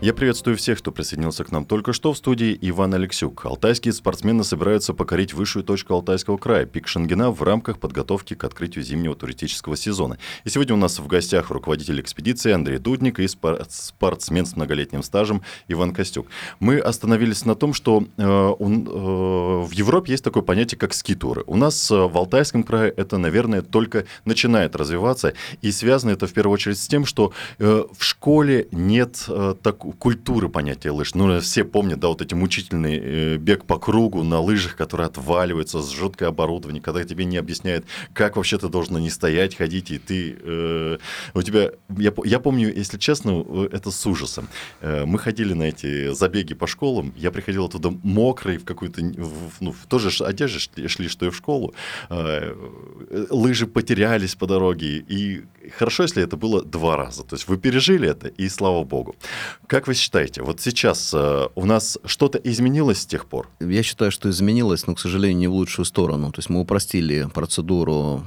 Я 0.00 0.14
приветствую 0.14 0.56
всех, 0.56 0.78
кто 0.78 0.92
присоединился 0.92 1.42
к 1.42 1.50
нам 1.50 1.64
только 1.64 1.92
что 1.92 2.12
в 2.12 2.16
студии 2.16 2.56
Иван 2.60 2.94
Алексюк. 2.94 3.44
Алтайские 3.44 3.92
спортсмены 3.92 4.44
собираются 4.44 4.94
покорить 4.94 5.34
высшую 5.34 5.64
точку 5.64 5.94
Алтайского 5.94 6.36
края, 6.36 6.66
пик 6.66 6.86
Шангена, 6.86 7.32
в 7.32 7.42
рамках 7.42 7.80
подготовки 7.80 8.34
к 8.34 8.44
открытию 8.44 8.84
зимнего 8.84 9.16
туристического 9.16 9.76
сезона. 9.76 10.16
И 10.44 10.50
сегодня 10.50 10.74
у 10.74 10.78
нас 10.78 11.00
в 11.00 11.08
гостях 11.08 11.50
руководитель 11.50 12.00
экспедиции 12.00 12.52
Андрей 12.52 12.78
Дудник 12.78 13.18
и 13.18 13.26
спортсмен 13.26 14.46
с 14.46 14.54
многолетним 14.54 15.02
стажем 15.02 15.42
Иван 15.66 15.92
Костюк. 15.92 16.28
Мы 16.60 16.78
остановились 16.78 17.44
на 17.44 17.56
том, 17.56 17.74
что 17.74 18.04
э, 18.18 18.24
он, 18.24 18.86
э, 18.86 18.90
в 19.66 19.72
Европе 19.72 20.12
есть 20.12 20.22
такое 20.22 20.44
понятие, 20.44 20.78
как 20.78 20.94
ски-туры. 20.94 21.42
У 21.48 21.56
нас 21.56 21.90
э, 21.90 21.96
в 21.96 22.16
Алтайском 22.16 22.62
крае 22.62 22.92
это, 22.96 23.18
наверное, 23.18 23.62
только 23.62 24.04
начинает 24.24 24.76
развиваться. 24.76 25.32
И 25.60 25.72
связано 25.72 26.12
это 26.12 26.28
в 26.28 26.32
первую 26.32 26.54
очередь 26.54 26.78
с 26.78 26.86
тем, 26.86 27.04
что 27.04 27.32
э, 27.58 27.82
в 27.92 28.04
школе 28.04 28.68
нет 28.70 29.24
э, 29.26 29.56
такого 29.60 29.87
культуры 29.92 30.48
понятия 30.48 30.90
лыж. 30.90 31.14
Ну, 31.14 31.40
все 31.40 31.64
помнят, 31.64 32.00
да, 32.00 32.08
вот 32.08 32.22
эти 32.22 32.34
мучительный 32.34 33.00
э, 33.02 33.36
бег 33.36 33.64
по 33.64 33.78
кругу 33.78 34.22
на 34.22 34.40
лыжах, 34.40 34.76
которые 34.76 35.06
отваливаются 35.06 35.82
с 35.82 35.90
жуткое 35.90 36.28
оборудование, 36.28 36.82
когда 36.82 37.04
тебе 37.04 37.24
не 37.24 37.36
объясняют, 37.36 37.86
как 38.12 38.36
вообще 38.36 38.58
ты 38.58 38.68
должен 38.68 38.98
не 38.98 39.10
стоять, 39.10 39.56
ходить, 39.56 39.90
и 39.90 39.98
ты... 39.98 40.36
Э, 40.40 40.98
у 41.34 41.42
тебя... 41.42 41.70
Я, 41.96 42.12
я 42.24 42.40
помню, 42.40 42.72
если 42.74 42.98
честно, 42.98 43.44
э, 43.46 43.68
это 43.72 43.90
с 43.90 44.06
ужасом. 44.06 44.48
Э, 44.80 45.04
мы 45.04 45.18
ходили 45.18 45.52
на 45.52 45.64
эти 45.64 46.12
забеги 46.12 46.54
по 46.54 46.66
школам, 46.66 47.12
я 47.16 47.30
приходил 47.30 47.66
оттуда 47.66 47.90
мокрый, 48.02 48.58
в 48.58 48.64
какую-то... 48.64 49.02
Ну, 49.60 49.72
в 49.72 49.86
тоже 49.86 50.10
одежде 50.24 50.58
шли, 50.58 50.88
шли, 50.88 51.08
что 51.08 51.26
и 51.26 51.30
в 51.30 51.36
школу. 51.36 51.74
Лыжи 53.30 53.66
потерялись 53.66 54.34
по 54.34 54.46
дороге, 54.46 55.04
и 55.08 55.44
хорошо, 55.76 56.02
если 56.04 56.22
это 56.22 56.36
было 56.36 56.64
два 56.64 56.96
раза. 56.96 57.24
То 57.24 57.36
есть 57.36 57.48
вы 57.48 57.58
пережили 57.58 58.08
это, 58.08 58.28
и 58.28 58.48
слава 58.48 58.84
богу. 58.84 59.16
Как 59.66 59.77
вы 59.86 59.94
считаете, 59.94 60.42
вот 60.42 60.60
сейчас 60.60 61.12
э, 61.14 61.48
у 61.54 61.64
нас 61.64 61.98
что-то 62.04 62.38
изменилось 62.38 63.02
с 63.02 63.06
тех 63.06 63.26
пор? 63.26 63.48
Я 63.60 63.82
считаю, 63.82 64.10
что 64.10 64.28
изменилось, 64.30 64.86
но, 64.86 64.94
к 64.94 65.00
сожалению, 65.00 65.38
не 65.38 65.46
в 65.46 65.54
лучшую 65.54 65.84
сторону. 65.84 66.32
То 66.32 66.38
есть 66.38 66.50
мы 66.50 66.60
упростили 66.60 67.28
процедуру 67.32 68.24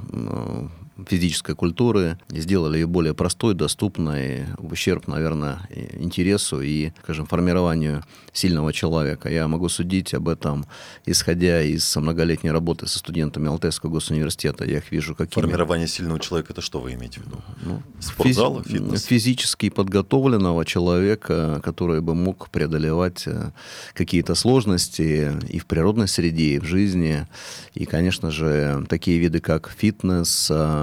физической 1.08 1.54
культуры, 1.54 2.18
сделали 2.28 2.78
ее 2.78 2.86
более 2.86 3.14
простой, 3.14 3.54
доступной, 3.54 4.44
в 4.58 4.72
ущерб, 4.72 5.06
наверное, 5.06 5.60
интересу 5.94 6.60
и, 6.60 6.92
скажем, 7.02 7.26
формированию 7.26 8.04
сильного 8.32 8.72
человека. 8.72 9.30
Я 9.30 9.48
могу 9.48 9.68
судить 9.68 10.14
об 10.14 10.28
этом, 10.28 10.64
исходя 11.06 11.62
из 11.62 11.96
многолетней 11.96 12.50
работы 12.50 12.86
со 12.86 12.98
студентами 12.98 13.48
Алтайского 13.48 13.90
госуниверситета. 13.90 14.64
Я 14.64 14.78
их 14.78 14.90
вижу 14.92 15.14
какими... 15.14 15.42
Формирование 15.42 15.88
сильного 15.88 16.20
человека, 16.20 16.52
это 16.52 16.60
что 16.60 16.80
вы 16.80 16.94
имеете 16.94 17.20
в 17.20 17.26
виду? 17.26 17.36
Ну, 17.62 17.82
Спортзала, 18.00 18.62
физ... 18.62 18.72
фитнес? 18.72 19.04
Физически 19.04 19.70
подготовленного 19.70 20.64
человека, 20.64 21.60
который 21.64 22.00
бы 22.00 22.14
мог 22.14 22.50
преодолевать 22.50 23.24
э, 23.26 23.52
какие-то 23.94 24.34
сложности 24.34 25.32
и 25.48 25.58
в 25.58 25.66
природной 25.66 26.08
среде, 26.08 26.54
и 26.54 26.58
в 26.58 26.64
жизни. 26.64 27.26
И, 27.74 27.84
конечно 27.84 28.30
же, 28.30 28.84
такие 28.88 29.18
виды, 29.18 29.40
как 29.40 29.70
фитнес, 29.70 30.48
э, 30.50 30.81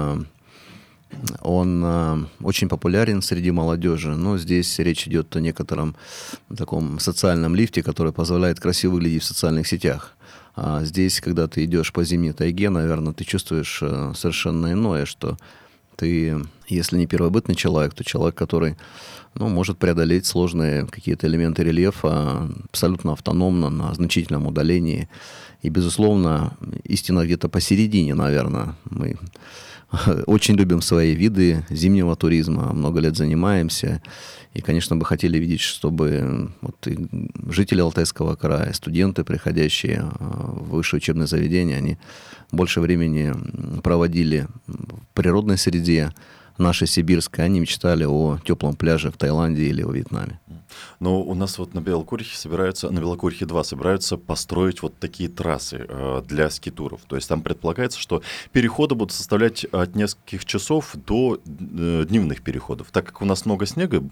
он 1.40 1.82
э, 1.84 2.16
очень 2.42 2.68
популярен 2.68 3.22
среди 3.22 3.50
молодежи, 3.50 4.16
но 4.16 4.38
здесь 4.38 4.78
речь 4.78 5.06
идет 5.06 5.34
о 5.36 5.40
некотором 5.40 5.96
таком 6.56 6.98
социальном 7.00 7.54
лифте, 7.54 7.82
который 7.82 8.12
позволяет 8.12 8.60
красиво 8.60 8.92
выглядеть 8.92 9.22
в 9.22 9.26
социальных 9.26 9.66
сетях. 9.66 10.16
А 10.56 10.84
здесь, 10.84 11.20
когда 11.20 11.48
ты 11.48 11.64
идешь 11.64 11.92
по 11.92 12.04
зимней 12.04 12.32
тайге, 12.32 12.70
наверное, 12.70 13.12
ты 13.12 13.24
чувствуешь 13.24 13.80
э, 13.82 14.12
совершенно 14.14 14.72
иное, 14.72 15.04
что 15.04 15.36
ты, 15.96 16.38
если 16.68 16.96
не 16.96 17.06
первобытный 17.06 17.54
человек, 17.54 17.94
то 17.94 18.04
человек, 18.04 18.34
который 18.34 18.76
ну, 19.34 19.48
может 19.48 19.78
преодолеть 19.78 20.26
сложные 20.26 20.86
какие-то 20.86 21.26
элементы 21.26 21.62
рельефа 21.62 22.48
абсолютно 22.70 23.12
автономно, 23.12 23.68
на 23.68 23.94
значительном 23.94 24.46
удалении. 24.46 25.08
И, 25.62 25.68
безусловно, 25.68 26.56
истина 26.84 27.24
где-то 27.24 27.48
посередине, 27.48 28.14
наверное. 28.14 28.76
Мы 28.88 29.18
очень 30.26 30.54
любим 30.54 30.82
свои 30.82 31.14
виды 31.14 31.64
зимнего 31.70 32.16
туризма, 32.16 32.72
много 32.72 33.00
лет 33.00 33.16
занимаемся. 33.16 34.00
И, 34.54 34.60
конечно, 34.60 34.96
бы 34.96 35.04
хотели 35.04 35.38
видеть, 35.38 35.60
чтобы 35.60 36.50
вот 36.60 36.88
жители 37.48 37.80
Алтайского 37.80 38.34
края, 38.34 38.72
студенты, 38.72 39.22
приходящие 39.22 40.00
а, 40.00 40.52
в 40.52 40.70
высшее 40.70 40.98
учебное 40.98 41.26
заведение, 41.26 41.76
они 41.76 41.98
больше 42.50 42.80
времени 42.80 43.32
проводили 43.80 44.48
в 44.66 45.14
природной 45.14 45.56
среде, 45.56 46.12
нашей 46.60 46.86
сибирской, 46.86 47.44
они 47.44 47.60
мечтали 47.60 48.04
о 48.04 48.38
теплом 48.44 48.76
пляже 48.76 49.10
в 49.10 49.16
Таиланде 49.16 49.64
или 49.64 49.82
во 49.82 49.92
Вьетнаме. 49.92 50.38
Но 51.00 51.22
у 51.22 51.34
нас 51.34 51.58
вот 51.58 51.74
на 51.74 51.80
Белокурихе 51.80 52.36
собираются, 52.36 52.90
на 52.90 53.00
Белокурихе 53.00 53.46
2 53.46 53.64
собираются 53.64 54.16
построить 54.16 54.82
вот 54.82 54.98
такие 54.98 55.28
трассы 55.28 55.84
э, 55.88 56.22
для 56.26 56.50
скитуров. 56.50 57.00
То 57.06 57.16
есть 57.16 57.28
там 57.28 57.42
предполагается, 57.42 57.98
что 57.98 58.22
переходы 58.52 58.94
будут 58.94 59.12
составлять 59.12 59.64
от 59.64 59.94
нескольких 59.96 60.44
часов 60.44 60.94
до 60.94 61.40
э, 61.44 62.04
дневных 62.08 62.42
переходов. 62.42 62.88
Так 62.92 63.06
как 63.06 63.22
у 63.22 63.24
нас 63.24 63.46
много 63.46 63.66
снега, 63.66 64.02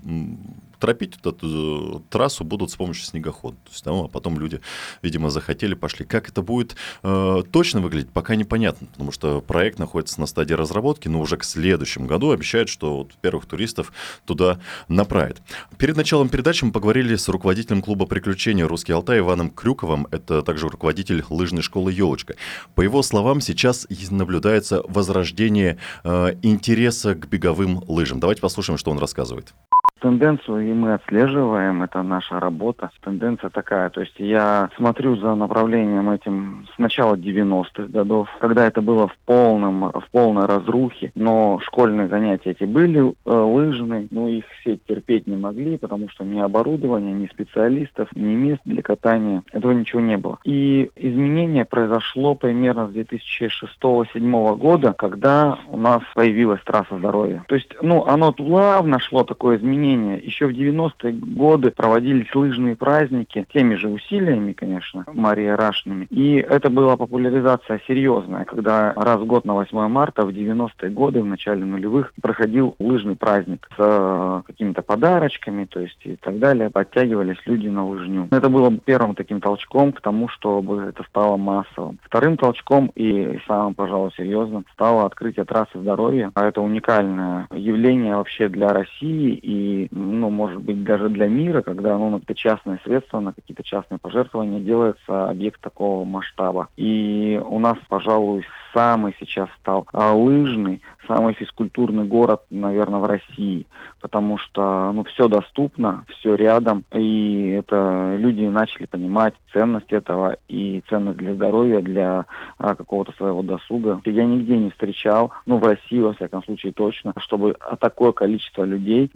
тропить 0.79 1.17
эту 1.23 1.37
э, 1.43 2.01
трассу 2.11 2.45
будут 2.45 2.71
с 2.71 2.77
помощью 2.77 3.05
снегохода. 3.05 3.57
То 3.65 3.71
есть, 3.71 3.87
ну, 3.87 4.05
а 4.05 4.09
потом 4.09 4.39
люди, 4.39 4.61
видимо, 5.03 5.31
захотели, 5.31 5.75
пошли. 5.75 6.05
Как 6.05 6.29
это 6.29 6.43
будет 6.43 6.77
э, 7.03 7.43
точно 7.51 7.81
выглядеть, 7.81 8.11
пока 8.11 8.37
непонятно, 8.37 8.87
потому 8.87 9.13
что 9.13 9.41
проект 9.41 9.79
находится 9.79 10.21
на 10.21 10.27
стадии 10.27 10.55
разработки, 10.55 11.09
но 11.09 11.21
уже 11.21 11.37
к 11.37 11.45
следующему 11.45 12.07
году 12.07 12.33
обещают, 12.39 12.69
что 12.69 12.99
вот 12.99 13.13
первых 13.21 13.47
туристов 13.47 13.93
туда 14.25 14.59
направят. 14.89 15.43
Перед 15.77 15.97
началом 15.97 16.29
передачи 16.29 16.65
мы 16.65 16.73
поговорили 16.73 17.17
с 17.17 17.29
руководителем 17.29 17.83
клуба 17.83 18.07
приключений 18.07 18.63
«Русский 18.63 18.93
Алтай» 18.93 19.19
Иваном 19.19 19.51
Крюковым. 19.51 20.07
Это 20.11 20.43
также 20.43 20.69
руководитель 20.69 21.25
лыжной 21.29 21.63
школы 21.63 21.93
«Елочка». 21.93 22.37
По 22.75 22.83
его 22.83 23.03
словам, 23.03 23.41
сейчас 23.41 23.87
наблюдается 24.11 24.83
возрождение 24.89 25.79
э, 26.05 26.35
интереса 26.43 27.15
к 27.15 27.29
беговым 27.29 27.83
лыжам. 27.89 28.21
Давайте 28.21 28.41
послушаем, 28.41 28.79
что 28.79 28.91
он 28.91 28.99
рассказывает. 28.99 29.55
Тенденцию 30.01 30.71
и 30.71 30.73
мы 30.73 30.95
отслеживаем, 30.95 31.83
это 31.83 32.03
наша 32.03 32.41
работа. 32.41 32.91
Тенденция 33.03 33.51
такая, 33.51 33.91
то 33.91 34.01
есть 34.01 34.15
я 34.19 34.71
смотрю 34.77 35.17
за 35.17 35.35
направлением 35.35 36.11
этим 36.11 36.67
с 36.75 36.79
начала 36.79 37.17
90-х 37.17 37.85
годов, 37.89 38.29
когда 38.41 38.67
это 38.67 38.81
было 38.81 39.09
в 39.09 39.17
полном, 39.25 39.91
в 39.91 40.05
полной 40.11 40.47
разрухе, 40.47 41.13
но 41.15 41.61
школьные 41.63 42.09
занятия 42.09 42.51
эти 42.51 42.65
были 42.65 43.01
э, 43.01 43.31
лыжные, 43.31 44.09
но 44.11 44.29
их 44.29 44.45
все 44.61 44.77
терпеть 44.77 45.27
не 45.27 45.37
могли, 45.37 45.79
потому 45.79 46.09
что 46.09 46.25
ни 46.25 46.39
оборудования, 46.39 47.13
ни 47.13 47.27
специалистов, 47.27 48.09
ни 48.15 48.35
мест 48.35 48.61
для 48.65 48.83
катания, 48.83 49.43
этого 49.53 49.73
ничего 49.73 50.01
не 50.01 50.17
было. 50.17 50.39
И 50.45 50.91
изменение 50.97 51.65
произошло 51.65 52.35
примерно 52.35 52.89
с 52.89 52.93
2006-2007 52.93 54.57
года, 54.57 54.93
когда 54.93 55.59
у 55.69 55.77
нас 55.77 56.03
появилась 56.15 56.61
трасса 56.65 56.99
здоровья. 56.99 57.45
То 57.49 57.55
есть, 57.55 57.69
ну, 57.83 58.05
оно 58.07 58.33
плавно 58.33 58.99
шло 58.99 59.25
такое 59.25 59.57
изменение. 59.57 59.88
Еще 59.95 60.47
в 60.47 60.51
90-е 60.51 61.13
годы 61.13 61.71
проводились 61.71 62.35
лыжные 62.35 62.77
праздники, 62.77 63.47
теми 63.53 63.75
же 63.75 63.89
усилиями, 63.89 64.53
конечно, 64.53 65.05
Мария 65.13 65.57
Рашными. 65.57 66.07
И 66.11 66.37
это 66.37 66.71
была 66.71 66.97
популяризация 66.97 67.81
серьезная, 67.87 68.45
когда 68.45 68.93
раз 68.95 69.21
в 69.21 69.27
год 69.27 69.45
на 69.45 69.55
8 69.55 69.89
марта 69.89 70.25
в 70.25 70.31
90-е 70.31 70.91
годы, 70.91 71.23
в 71.23 71.27
начале 71.27 71.65
нулевых, 71.65 72.13
проходил 72.21 72.75
лыжный 72.79 73.17
праздник 73.17 73.69
с 73.77 73.79
э, 73.79 74.43
какими-то 74.47 74.83
подарочками, 74.83 75.65
то 75.65 75.81
есть 75.81 75.99
и 76.05 76.17
так 76.17 76.39
далее. 76.39 76.71
Подтягивались 76.71 77.39
люди 77.47 77.69
на 77.69 77.87
лыжню. 77.87 78.29
Это 78.31 78.49
было 78.49 78.73
первым 78.85 79.15
таким 79.15 79.41
толчком 79.41 79.93
к 79.93 80.01
тому, 80.01 80.29
чтобы 80.29 80.83
это 80.83 81.03
стало 81.05 81.37
массовым. 81.37 81.99
Вторым 82.03 82.37
толчком 82.37 82.91
и 82.95 83.39
самым, 83.47 83.75
пожалуй, 83.75 84.13
серьезным 84.17 84.65
стало 84.73 85.07
открытие 85.07 85.45
трассы 85.45 85.79
здоровья. 85.79 86.31
А 86.35 86.47
это 86.47 86.61
уникальное 86.61 87.47
явление 87.53 88.17
вообще 88.17 88.49
для 88.49 88.69
России 88.69 89.33
и, 89.35 89.78
ну, 89.91 90.31
может 90.31 90.61
быть, 90.63 90.83
даже 90.83 91.09
для 91.09 91.29
мира, 91.29 91.63
когда 91.63 91.97
ну, 91.97 92.11
на 92.11 92.35
частные 92.35 92.79
средства, 92.85 93.21
на 93.21 93.33
какие-то 93.33 93.63
частные 93.63 93.99
пожертвования 93.99 94.61
делается 94.61 95.29
объект 95.29 95.61
такого 95.61 96.05
масштаба. 96.05 96.69
И 96.77 97.41
у 97.45 97.59
нас, 97.59 97.77
пожалуй, 97.89 98.45
самый 98.75 99.15
сейчас 99.19 99.49
стал 99.61 99.87
а, 99.93 100.13
лыжный, 100.13 100.83
самый 101.07 101.35
физкультурный 101.35 102.05
город, 102.05 102.43
наверное, 102.51 103.01
в 103.01 103.07
России, 103.07 103.67
потому 104.01 104.39
что 104.39 104.93
ну, 104.93 105.05
все 105.05 105.29
доступно, 105.29 106.05
все 106.09 106.35
рядом, 106.35 106.85
и 106.93 107.57
это 107.59 108.17
люди 108.19 108.45
начали 108.45 108.87
понимать 108.87 109.35
ценность 109.53 109.93
этого 109.93 110.37
и 110.49 110.83
ценность 110.89 111.19
для 111.19 111.35
здоровья, 111.35 111.81
для 111.81 112.27
а, 112.59 112.75
какого-то 112.75 113.13
своего 113.13 113.43
досуга. 113.43 114.01
Я 114.05 114.25
нигде 114.25 114.57
не 114.57 114.71
встречал, 114.71 115.33
ну, 115.47 115.59
в 115.59 115.65
России, 115.65 116.01
во 116.01 116.13
всяком 116.13 116.45
случае, 116.45 116.73
точно, 116.73 117.15
чтобы 117.19 117.57
такое 117.81 118.13
количество 118.13 118.65
людей 118.65 119.11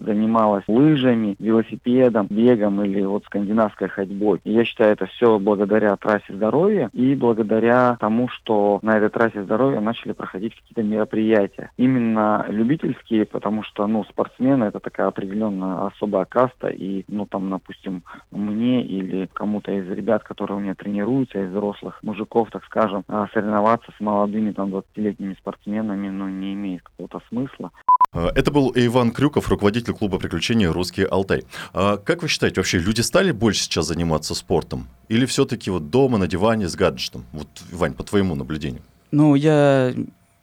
занималось 0.52 0.64
лыжами, 0.68 1.36
велосипедом, 1.38 2.26
бегом 2.28 2.82
или 2.82 3.02
вот 3.02 3.24
скандинавской 3.24 3.88
ходьбой. 3.88 4.40
И 4.44 4.52
я 4.52 4.64
считаю, 4.64 4.92
это 4.92 5.06
все 5.06 5.38
благодаря 5.38 5.96
трассе 5.96 6.24
здоровья 6.34 6.90
и 6.92 7.14
благодаря 7.14 7.96
тому, 8.00 8.28
что 8.28 8.78
на 8.82 8.96
этой 8.96 9.08
трассе 9.08 9.42
здоровья 9.42 9.80
начали 9.80 10.12
проходить 10.12 10.54
какие-то 10.54 10.82
мероприятия. 10.82 11.70
Именно 11.76 12.46
любительские, 12.48 13.26
потому 13.26 13.62
что, 13.62 13.86
ну, 13.86 14.04
спортсмены 14.04 14.64
это 14.64 14.80
такая 14.80 15.06
определенная 15.08 15.86
особая 15.86 16.24
каста, 16.24 16.68
и, 16.68 17.04
ну, 17.08 17.26
там, 17.26 17.50
допустим, 17.50 18.02
мне 18.30 18.82
или 18.82 19.28
кому-то 19.32 19.72
из 19.72 19.88
ребят, 19.88 20.22
которые 20.24 20.56
у 20.58 20.60
меня 20.60 20.74
тренируются, 20.74 21.42
из 21.42 21.50
взрослых 21.50 21.98
мужиков, 22.02 22.50
так 22.50 22.64
скажем, 22.64 23.04
а, 23.08 23.26
соревноваться 23.32 23.92
с 23.96 24.00
молодыми, 24.00 24.52
там, 24.52 24.70
20-летними 24.70 25.34
спортсменами, 25.34 26.08
ну, 26.08 26.28
не 26.28 26.54
имеет 26.54 26.82
какого-то 26.82 27.20
смысла. 27.28 27.70
А, 28.12 28.30
это 28.34 28.50
был 28.50 28.72
Иван 28.74 29.10
Крюков, 29.10 29.48
руководитель 29.48 29.94
клуба 29.94 30.18
приключений 30.18 30.66
«Русский 30.66 31.04
Алтай». 31.04 31.44
А 31.72 31.96
как 31.96 32.22
вы 32.22 32.28
считаете, 32.28 32.60
вообще 32.60 32.78
люди 32.78 33.00
стали 33.00 33.32
больше 33.32 33.62
сейчас 33.62 33.86
заниматься 33.86 34.34
спортом? 34.34 34.86
Или 35.08 35.24
все-таки 35.24 35.70
вот 35.70 35.90
дома, 35.90 36.18
на 36.18 36.26
диване 36.26 36.68
с 36.68 36.76
гаджетом? 36.76 37.24
Вот, 37.32 37.48
Вань, 37.70 37.94
по 37.94 38.04
твоему 38.04 38.34
наблюдению. 38.34 38.82
Ну, 39.12 39.34
я 39.34 39.94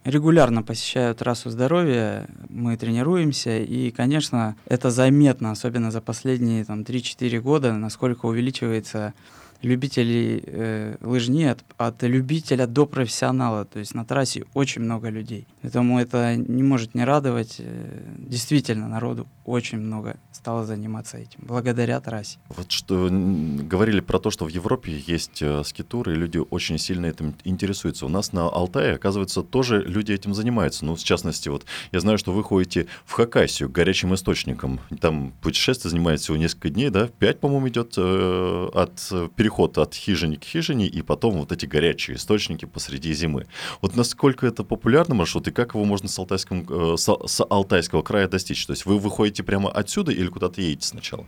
регулярно 0.03 0.63
посещаю 0.63 1.13
трассу 1.13 1.51
здоровья, 1.51 2.27
мы 2.49 2.75
тренируемся, 2.75 3.59
и, 3.59 3.91
конечно, 3.91 4.55
это 4.65 4.89
заметно, 4.89 5.51
особенно 5.51 5.91
за 5.91 6.01
последние 6.01 6.65
там, 6.65 6.81
3-4 6.81 7.39
года, 7.39 7.73
насколько 7.73 8.25
увеличивается 8.25 9.13
любителей 9.61 10.43
э, 10.45 10.95
лыжни 11.01 11.43
от, 11.43 11.63
от 11.77 12.03
любителя 12.03 12.67
до 12.67 12.85
профессионала. 12.85 13.65
То 13.65 13.79
есть 13.79 13.93
на 13.93 14.05
трассе 14.05 14.45
очень 14.53 14.81
много 14.81 15.09
людей. 15.09 15.47
Поэтому 15.61 15.99
это 15.99 16.35
не 16.35 16.63
может 16.63 16.95
не 16.95 17.03
радовать. 17.03 17.55
Э, 17.59 18.01
действительно, 18.17 18.87
народу 18.87 19.27
очень 19.49 19.77
много 19.77 20.17
стало 20.31 20.65
заниматься 20.65 21.17
этим, 21.17 21.39
благодаря 21.39 21.99
трассе. 21.99 22.39
Вот 22.49 22.71
что 22.71 23.09
говорили 23.11 23.99
про 23.99 24.19
то, 24.19 24.31
что 24.31 24.45
в 24.45 24.49
Европе 24.49 25.03
есть 25.07 25.41
э, 25.41 25.63
скитуры, 25.63 26.13
и 26.13 26.15
люди 26.15 26.37
очень 26.37 26.77
сильно 26.77 27.07
этим 27.07 27.35
интересуются. 27.43 28.05
У 28.05 28.09
нас 28.09 28.33
на 28.33 28.47
Алтае, 28.47 28.95
оказывается, 28.95 29.43
тоже 29.43 29.83
люди 29.83 30.13
этим 30.13 30.33
занимаются. 30.33 30.85
Ну, 30.85 30.95
в 30.95 31.03
частности, 31.03 31.49
вот 31.49 31.65
я 31.91 31.99
знаю, 31.99 32.17
что 32.17 32.31
вы 32.31 32.43
ходите 32.43 32.87
в 33.05 33.11
Хакасию 33.13 33.69
горячим 33.69 34.13
источникам. 34.13 34.79
Там 35.01 35.33
путешествие 35.41 35.91
занимает 35.91 36.21
всего 36.21 36.37
несколько 36.37 36.69
дней, 36.69 36.89
да? 36.89 37.07
Пять, 37.07 37.39
по-моему, 37.39 37.67
идет 37.67 37.93
э, 37.97 38.69
от 38.73 38.91
перехода 39.35 39.49
переход 39.49 39.77
от 39.77 39.95
хижины 39.95 40.35
к 40.35 40.43
хижине 40.43 40.87
и 40.87 41.01
потом 41.01 41.39
вот 41.39 41.51
эти 41.51 41.65
горячие 41.65 42.17
источники 42.17 42.65
посреди 42.65 43.13
зимы. 43.13 43.45
Вот 43.81 43.95
насколько 43.95 44.45
это 44.45 44.63
популярный 44.63 45.15
маршрут 45.15 45.47
и 45.47 45.51
как 45.51 45.73
его 45.73 45.85
можно 45.85 46.07
с, 46.07 46.19
Алтайским, 46.19 46.65
э, 46.69 46.97
с, 46.97 47.09
с 47.25 47.45
Алтайского 47.49 48.01
края 48.01 48.27
достичь? 48.27 48.65
То 48.65 48.73
есть 48.73 48.85
вы 48.85 48.99
выходите 48.99 49.38
прямо 49.43 49.69
отсюда 49.71 50.11
или 50.11 50.27
куда-то 50.27 50.61
едете 50.61 50.87
сначала? 50.87 51.25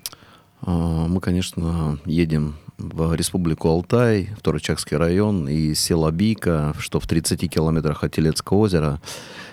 А, 0.61 1.07
мы, 1.07 1.19
конечно, 1.19 1.99
едем 2.05 2.55
в 2.77 3.13
Республику 3.15 3.69
Алтай, 3.69 4.29
в 4.37 4.41
Турчакский 4.41 4.97
район, 4.97 5.47
и 5.47 5.73
село 5.73 6.09
Бийка, 6.11 6.73
что 6.79 6.99
в 6.99 7.07
30 7.07 7.49
километрах 7.49 8.03
от 8.03 8.13
Телецкого 8.13 8.57
озера 8.59 9.01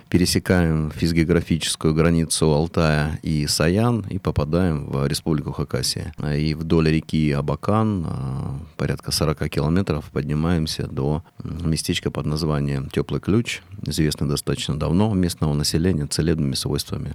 пересекаем 0.09 0.91
физгеографическую 0.91 1.95
границу 1.95 2.53
Алтая 2.53 3.19
и 3.23 3.47
Саян 3.47 4.05
и 4.09 4.19
попадаем 4.19 4.87
в 4.87 5.07
Республику 5.07 5.53
Хакасия. 5.53 6.15
И 6.37 6.55
вдоль 6.55 6.91
реки 6.91 7.31
Абакан, 7.33 8.07
а, 8.07 8.59
порядка 8.77 9.13
40 9.13 9.49
километров, 9.49 10.07
поднимаемся 10.13 10.87
до 10.87 11.23
местечка 11.45 12.11
под 12.11 12.27
названием 12.27 12.89
Теплый 12.91 13.21
Ключ, 13.21 13.63
известный 13.87 14.29
достаточно 14.29 14.79
давно 14.79 15.13
местного 15.15 15.55
населения 15.55 16.07
целебными 16.07 16.55
свойствами. 16.55 17.15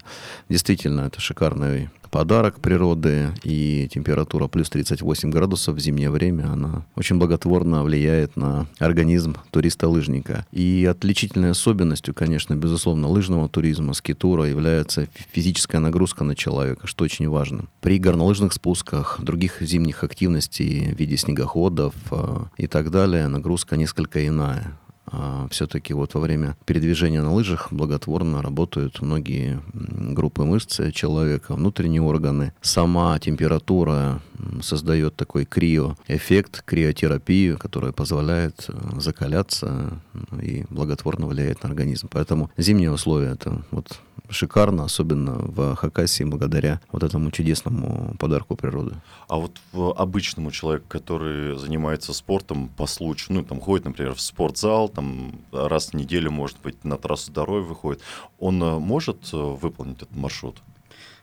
Действительно, 0.50 1.02
это 1.02 1.20
шикарный 1.20 1.90
подарок 2.14 2.60
природы, 2.60 3.30
и 3.44 3.90
температура 3.92 4.48
плюс 4.48 4.70
38 4.70 5.32
градусов 5.32 5.76
в 5.76 5.80
зимнее 5.80 6.12
время, 6.12 6.44
она 6.54 6.86
очень 6.96 7.18
благотворно 7.18 7.84
влияет 7.84 8.36
на 8.36 8.68
организм 8.78 9.36
туриста-лыжника. 9.50 10.46
И 10.52 10.88
отличительной 10.88 11.50
особенностью, 11.50 12.14
конечно, 12.14 12.54
безусловно, 12.54 12.83
лыжного 12.92 13.50
туризма, 13.50 13.94
скитура 13.94 14.46
является 14.46 15.08
физическая 15.32 15.82
нагрузка 15.82 16.24
на 16.24 16.36
человека, 16.36 16.88
что 16.88 17.04
очень 17.06 17.30
важно. 17.30 17.66
При 17.82 18.00
горнолыжных 18.00 18.54
спусках, 18.54 19.20
других 19.22 19.62
зимних 19.62 20.04
активностей 20.04 20.94
в 20.94 21.00
виде 21.00 21.18
снегоходов 21.18 21.94
э, 22.12 22.46
и 22.58 22.68
так 22.68 22.92
далее, 22.92 23.28
нагрузка 23.28 23.78
несколько 23.78 24.26
иная. 24.28 24.78
А, 25.06 25.48
все-таки 25.52 25.94
вот 25.94 26.14
во 26.14 26.22
время 26.22 26.56
передвижения 26.66 27.22
на 27.22 27.34
лыжах 27.34 27.72
благотворно 27.72 28.42
работают 28.42 29.02
многие 29.02 29.62
группы 29.74 30.44
мышц 30.44 30.80
человека, 30.94 31.56
внутренние 31.56 32.02
органы. 32.02 32.54
Сама 32.62 33.20
температура 33.20 34.22
создает 34.62 35.16
такой 35.16 35.46
криоэффект, 35.46 36.64
криотерапию, 36.64 37.58
которая 37.58 37.92
позволяет 37.92 38.66
э, 38.68 39.00
закаляться 39.00 40.02
и 40.42 40.66
благотворно 40.70 41.28
влияет 41.28 41.64
на 41.64 41.70
организм. 41.70 42.08
Поэтому 42.12 42.50
зимние 42.58 42.92
условия 42.92 43.32
это 43.32 43.64
вот 43.72 44.00
шикарно, 44.30 44.86
особенно 44.86 45.34
в 45.34 45.76
Хакасии, 45.76 46.24
благодаря 46.24 46.80
вот 46.92 47.04
этому 47.04 47.32
чудесному 47.32 48.16
подарку 48.20 48.56
природы. 48.56 48.96
А 49.28 49.38
вот 49.38 49.60
обычному 49.74 50.52
человеку, 50.52 50.86
который 50.88 51.58
занимается 51.58 52.14
спортом 52.14 52.70
по 52.70 52.88
случаю, 52.88 53.38
ну, 53.38 53.44
там 53.44 53.60
ходит, 53.60 53.86
например, 53.86 54.14
в 54.14 54.22
спортзал, 54.22 54.90
там 54.90 55.34
раз 55.52 55.90
в 55.90 55.94
неделю, 55.94 56.32
может 56.32 56.58
быть, 56.64 56.84
на 56.84 56.98
трассу 56.98 57.28
здоровья 57.28 57.66
выходит, 57.66 58.02
он 58.40 58.62
э, 58.62 58.80
может 58.80 59.18
э, 59.34 59.38
выполнить 59.38 59.98
этот 59.98 60.16
маршрут? 60.16 60.62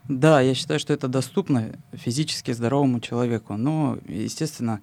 Да, 0.07 0.41
я 0.41 0.53
считаю, 0.55 0.79
что 0.79 0.93
это 0.93 1.07
доступно 1.07 1.77
физически 1.93 2.51
здоровому 2.51 2.99
человеку, 2.99 3.55
но, 3.55 3.97
естественно, 4.07 4.81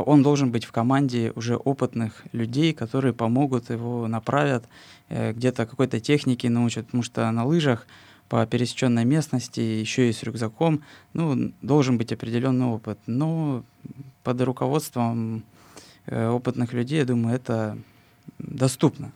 он 0.00 0.22
должен 0.22 0.50
быть 0.50 0.64
в 0.64 0.72
команде 0.72 1.32
уже 1.34 1.56
опытных 1.56 2.22
людей, 2.32 2.72
которые 2.72 3.12
помогут 3.12 3.70
его 3.70 4.08
направят, 4.08 4.64
э, 5.08 5.32
где-то 5.32 5.66
какой-то 5.66 6.00
технике 6.00 6.48
научат, 6.48 6.86
потому 6.86 7.02
что 7.02 7.30
на 7.30 7.44
лыжах 7.44 7.86
по 8.28 8.46
пересеченной 8.46 9.04
местности, 9.04 9.60
еще 9.60 10.08
и 10.08 10.12
с 10.12 10.22
рюкзаком, 10.22 10.80
ну, 11.12 11.52
должен 11.60 11.98
быть 11.98 12.12
определенный 12.12 12.66
опыт. 12.66 12.98
Но 13.06 13.62
под 14.22 14.40
руководством 14.40 15.44
опытных 16.06 16.72
людей, 16.72 17.00
я 17.00 17.04
думаю, 17.04 17.36
это 17.36 17.76
доступно. 18.38 19.12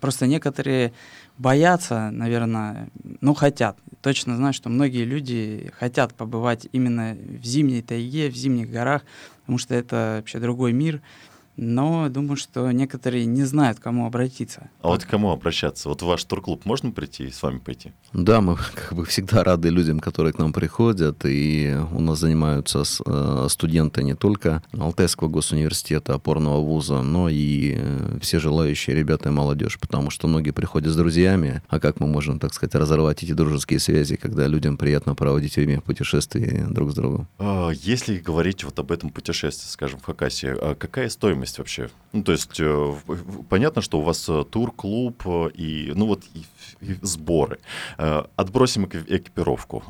Просто 0.00 0.26
некоторые 0.26 0.92
боятся, 1.38 2.10
наверное, 2.10 2.88
ну 3.20 3.34
хотят. 3.34 3.76
Точно 4.02 4.36
знаю, 4.36 4.52
что 4.52 4.68
многие 4.68 5.04
люди 5.04 5.72
хотят 5.78 6.14
побывать 6.14 6.66
именно 6.72 7.14
в 7.14 7.44
зимней 7.44 7.82
тайге, 7.82 8.30
в 8.30 8.36
зимних 8.36 8.70
горах, 8.70 9.02
потому 9.40 9.58
что 9.58 9.74
это 9.74 10.16
вообще 10.18 10.38
другой 10.38 10.72
мир 10.72 11.00
но 11.56 12.08
думаю, 12.08 12.36
что 12.36 12.70
некоторые 12.72 13.26
не 13.26 13.44
знают, 13.44 13.78
к 13.78 13.82
кому 13.82 14.06
обратиться. 14.06 14.68
А 14.80 14.88
вот 14.88 15.04
к 15.04 15.08
кому 15.08 15.30
обращаться? 15.30 15.88
Вот 15.88 16.02
в 16.02 16.06
ваш 16.06 16.24
турклуб 16.24 16.64
можно 16.64 16.90
прийти 16.90 17.24
и 17.24 17.30
с 17.30 17.42
вами 17.42 17.58
пойти? 17.58 17.92
Да, 18.12 18.40
мы 18.40 18.56
как 18.74 18.94
бы 18.94 19.04
всегда 19.04 19.44
рады 19.44 19.68
людям, 19.68 20.00
которые 20.00 20.32
к 20.32 20.38
нам 20.38 20.52
приходят, 20.52 21.24
и 21.24 21.76
у 21.92 22.00
нас 22.00 22.18
занимаются 22.18 22.82
э, 23.06 23.46
студенты 23.48 24.02
не 24.02 24.14
только 24.14 24.62
Алтайского 24.72 25.28
госуниверситета, 25.28 26.14
опорного 26.14 26.60
вуза, 26.60 27.02
но 27.02 27.28
и 27.28 27.76
э, 27.76 28.18
все 28.20 28.38
желающие 28.38 28.96
ребята 28.96 29.28
и 29.28 29.32
молодежь, 29.32 29.78
потому 29.78 30.10
что 30.10 30.28
многие 30.28 30.50
приходят 30.50 30.92
с 30.92 30.96
друзьями, 30.96 31.62
а 31.68 31.80
как 31.80 32.00
мы 32.00 32.06
можем, 32.06 32.38
так 32.38 32.52
сказать, 32.52 32.74
разорвать 32.74 33.22
эти 33.22 33.32
дружеские 33.32 33.78
связи, 33.78 34.16
когда 34.16 34.46
людям 34.46 34.76
приятно 34.76 35.14
проводить 35.14 35.56
время 35.56 35.80
в 35.80 35.84
путешествии 35.84 36.64
друг 36.68 36.92
с 36.92 36.94
другом? 36.94 37.28
А, 37.38 37.70
если 37.70 38.18
говорить 38.18 38.64
вот 38.64 38.78
об 38.78 38.90
этом 38.90 39.10
путешествии, 39.10 39.68
скажем, 39.68 40.00
в 40.00 40.04
Хакасии, 40.04 40.48
а 40.48 40.74
какая 40.74 41.08
стоимость 41.08 41.43
стоимость 41.46 41.58
вообще? 41.58 41.90
Ну, 42.12 42.22
то 42.22 42.32
есть 42.32 42.60
э, 42.60 42.94
понятно, 43.48 43.82
что 43.82 43.98
у 43.98 44.02
вас 44.02 44.28
э, 44.28 44.44
тур-клуб 44.50 45.22
э, 45.26 45.50
и, 45.54 45.92
ну 45.94 46.06
вот, 46.06 46.22
и, 46.34 46.44
и 46.80 46.96
сборы. 47.02 47.58
Отбросим 48.36 48.84
экипировку. 48.84 49.82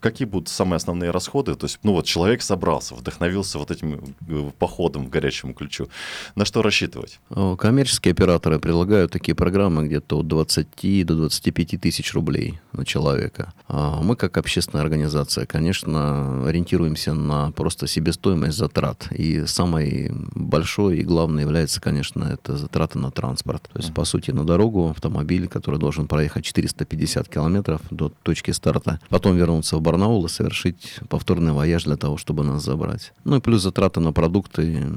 Какие 0.00 0.26
будут 0.26 0.48
самые 0.48 0.76
основные 0.76 1.10
расходы? 1.10 1.54
То 1.54 1.66
есть, 1.66 1.78
ну 1.82 1.92
вот, 1.92 2.06
человек 2.06 2.42
собрался, 2.42 2.94
вдохновился 2.94 3.58
вот 3.58 3.70
этим 3.70 4.14
походом 4.58 5.06
к 5.06 5.10
горячему 5.10 5.54
ключу. 5.54 5.88
На 6.34 6.44
что 6.44 6.62
рассчитывать? 6.62 7.20
Коммерческие 7.58 8.12
операторы 8.12 8.58
предлагают 8.58 9.12
такие 9.12 9.34
программы 9.34 9.86
где-то 9.86 10.18
от 10.18 10.28
20 10.28 11.06
до 11.06 11.14
25 11.14 11.80
тысяч 11.80 12.14
рублей 12.14 12.60
на 12.72 12.84
человека. 12.84 13.52
А 13.68 14.02
мы, 14.02 14.16
как 14.16 14.36
общественная 14.36 14.84
организация, 14.84 15.46
конечно, 15.46 16.46
ориентируемся 16.46 17.14
на 17.14 17.50
просто 17.52 17.86
себестоимость 17.86 18.58
затрат. 18.58 19.08
И 19.10 19.46
самой 19.46 20.12
большой 20.44 20.98
и 20.98 21.02
главной 21.02 21.42
является, 21.42 21.80
конечно, 21.80 22.24
это 22.24 22.56
затраты 22.56 22.98
на 22.98 23.10
транспорт. 23.10 23.68
То 23.72 23.78
есть, 23.78 23.92
по 23.94 24.04
сути, 24.04 24.30
на 24.30 24.44
дорогу 24.44 24.90
автомобиль, 24.90 25.48
который 25.48 25.80
должен 25.80 26.06
проехать 26.06 26.44
450 26.44 27.28
километров 27.28 27.80
до 27.90 28.10
точки 28.22 28.50
старта, 28.52 29.00
потом 29.08 29.36
вернуться 29.36 29.76
в 29.76 29.80
Барнаул 29.80 30.24
и 30.26 30.28
совершить 30.28 31.00
повторный 31.08 31.52
вояж 31.52 31.84
для 31.84 31.96
того, 31.96 32.16
чтобы 32.16 32.44
нас 32.44 32.62
забрать. 32.62 33.12
Ну 33.24 33.36
и 33.36 33.40
плюс 33.40 33.62
затраты 33.62 34.00
на 34.00 34.12
продукты, 34.12 34.92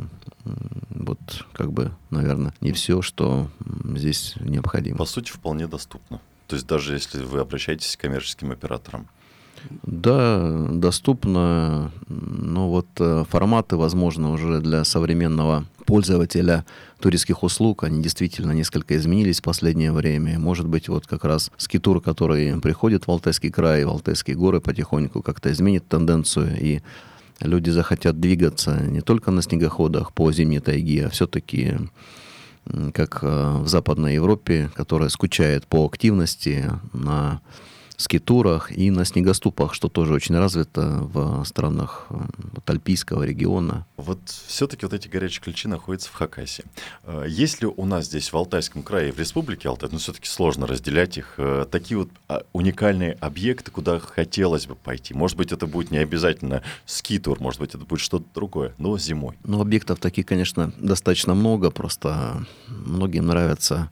вот 0.89 1.19
как 1.53 1.71
бы, 1.71 1.91
наверное, 2.09 2.53
не 2.61 2.71
все, 2.71 3.01
что 3.01 3.49
здесь 3.95 4.35
необходимо. 4.39 4.97
По 4.97 5.05
сути, 5.05 5.31
вполне 5.31 5.67
доступно. 5.67 6.19
То 6.47 6.55
есть 6.55 6.67
даже 6.67 6.93
если 6.93 7.23
вы 7.23 7.39
обращаетесь 7.39 7.97
к 7.97 8.01
коммерческим 8.01 8.51
операторам. 8.51 9.07
Да, 9.83 10.67
доступно, 10.69 11.91
но 12.07 12.69
вот 12.69 12.87
э, 12.99 13.25
форматы, 13.29 13.75
возможно, 13.77 14.31
уже 14.31 14.59
для 14.61 14.83
современного 14.83 15.65
пользователя 15.85 16.65
туристских 16.99 17.43
услуг, 17.43 17.83
они 17.83 18.01
действительно 18.01 18.51
несколько 18.51 18.97
изменились 18.97 19.39
в 19.39 19.43
последнее 19.43 19.91
время. 19.91 20.39
Может 20.39 20.67
быть, 20.67 20.89
вот 20.89 21.07
как 21.07 21.23
раз 21.23 21.51
скитур, 21.57 22.01
который 22.01 22.59
приходит 22.59 23.07
в 23.07 23.11
Алтайский 23.11 23.49
край, 23.49 23.85
в 23.85 23.89
Алтайские 23.89 24.35
горы 24.35 24.59
потихоньку 24.59 25.21
как-то 25.21 25.51
изменит 25.51 25.87
тенденцию, 25.87 26.57
и 26.59 26.81
люди 27.39 27.69
захотят 27.69 28.19
двигаться 28.19 28.79
не 28.81 29.01
только 29.01 29.31
на 29.31 29.41
снегоходах 29.41 30.13
по 30.13 30.31
зимней 30.31 30.59
тайге, 30.59 31.07
а 31.07 31.09
все-таки 31.09 31.75
как 32.93 33.19
э, 33.21 33.57
в 33.59 33.67
Западной 33.67 34.15
Европе, 34.15 34.69
которая 34.75 35.09
скучает 35.09 35.65
по 35.67 35.85
активности 35.85 36.65
на 36.93 37.39
скитурах 37.97 38.71
и 38.71 38.91
на 38.91 39.05
снегоступах, 39.05 39.73
что 39.73 39.89
тоже 39.89 40.13
очень 40.13 40.37
развито 40.37 41.01
в 41.11 41.43
странах 41.45 42.05
вот, 42.09 42.69
Альпийского 42.69 43.23
региона. 43.23 43.85
Вот 43.97 44.19
все-таки 44.47 44.85
вот 44.85 44.93
эти 44.93 45.07
горячие 45.07 45.41
ключи 45.41 45.67
находятся 45.67 46.09
в 46.09 46.13
Хакасии. 46.13 46.63
Э, 47.03 47.25
есть 47.27 47.61
ли 47.61 47.67
у 47.67 47.85
нас 47.85 48.05
здесь 48.05 48.31
в 48.31 48.37
Алтайском 48.37 48.83
крае, 48.83 49.11
в 49.11 49.19
Республике 49.19 49.67
Алтай, 49.67 49.89
ну 49.91 49.97
все-таки 49.97 50.27
сложно 50.27 50.67
разделять 50.67 51.17
их, 51.17 51.33
э, 51.37 51.65
такие 51.69 51.97
вот 51.97 52.09
а, 52.27 52.43
уникальные 52.53 53.13
объекты, 53.13 53.71
куда 53.71 53.99
хотелось 53.99 54.67
бы 54.67 54.75
пойти? 54.75 55.15
Может 55.15 55.35
быть, 55.35 55.51
это 55.51 55.65
будет 55.65 55.89
не 55.89 55.97
обязательно 55.97 56.61
скитур, 56.85 57.39
может 57.39 57.59
быть, 57.59 57.73
это 57.73 57.83
будет 57.83 57.99
что-то 57.99 58.25
другое, 58.35 58.75
но 58.77 58.95
зимой. 58.99 59.37
Ну, 59.43 59.59
объектов 59.59 59.99
таких, 59.99 60.27
конечно, 60.27 60.71
достаточно 60.77 61.33
много, 61.33 61.71
просто 61.71 62.45
многим 62.67 63.25
нравятся 63.25 63.89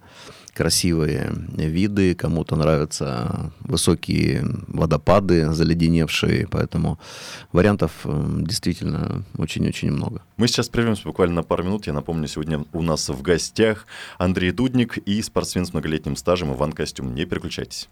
красивые 0.55 1.31
виды, 1.57 2.15
кому-то 2.15 2.55
нравятся 2.55 3.51
высокие 3.59 4.43
водопады 4.67 5.51
заледеневшие, 5.51 6.47
поэтому 6.47 6.97
вариантов 7.51 7.91
э, 8.05 8.37
действительно 8.39 9.25
очень-очень 9.37 9.91
много. 9.91 10.21
Мы 10.37 10.47
сейчас 10.47 10.69
прервемся 10.69 11.03
буквально 11.03 11.35
на 11.35 11.43
пару 11.43 11.63
минут. 11.63 11.87
Я 11.87 11.93
напомню, 11.93 12.27
сегодня 12.27 12.63
у 12.71 12.81
нас 12.81 13.09
в 13.09 13.21
гостях 13.21 13.85
Андрей 14.17 14.51
Дудник 14.51 14.97
и 14.97 15.21
спортсмен 15.21 15.65
с 15.65 15.73
многолетним 15.73 16.15
стажем 16.15 16.53
Иван 16.53 16.71
Костюм. 16.71 17.13
Не 17.13 17.25
переключайтесь. 17.25 17.89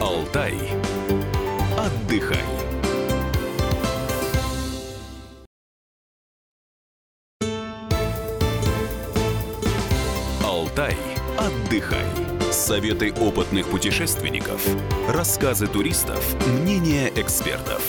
Алтай. 0.00 0.56
Отдыхай. 1.76 2.51
Советы 12.82 13.12
опытных 13.12 13.68
путешественников, 13.68 14.60
рассказы 15.06 15.68
туристов, 15.68 16.34
мнения 16.48 17.12
экспертов. 17.14 17.80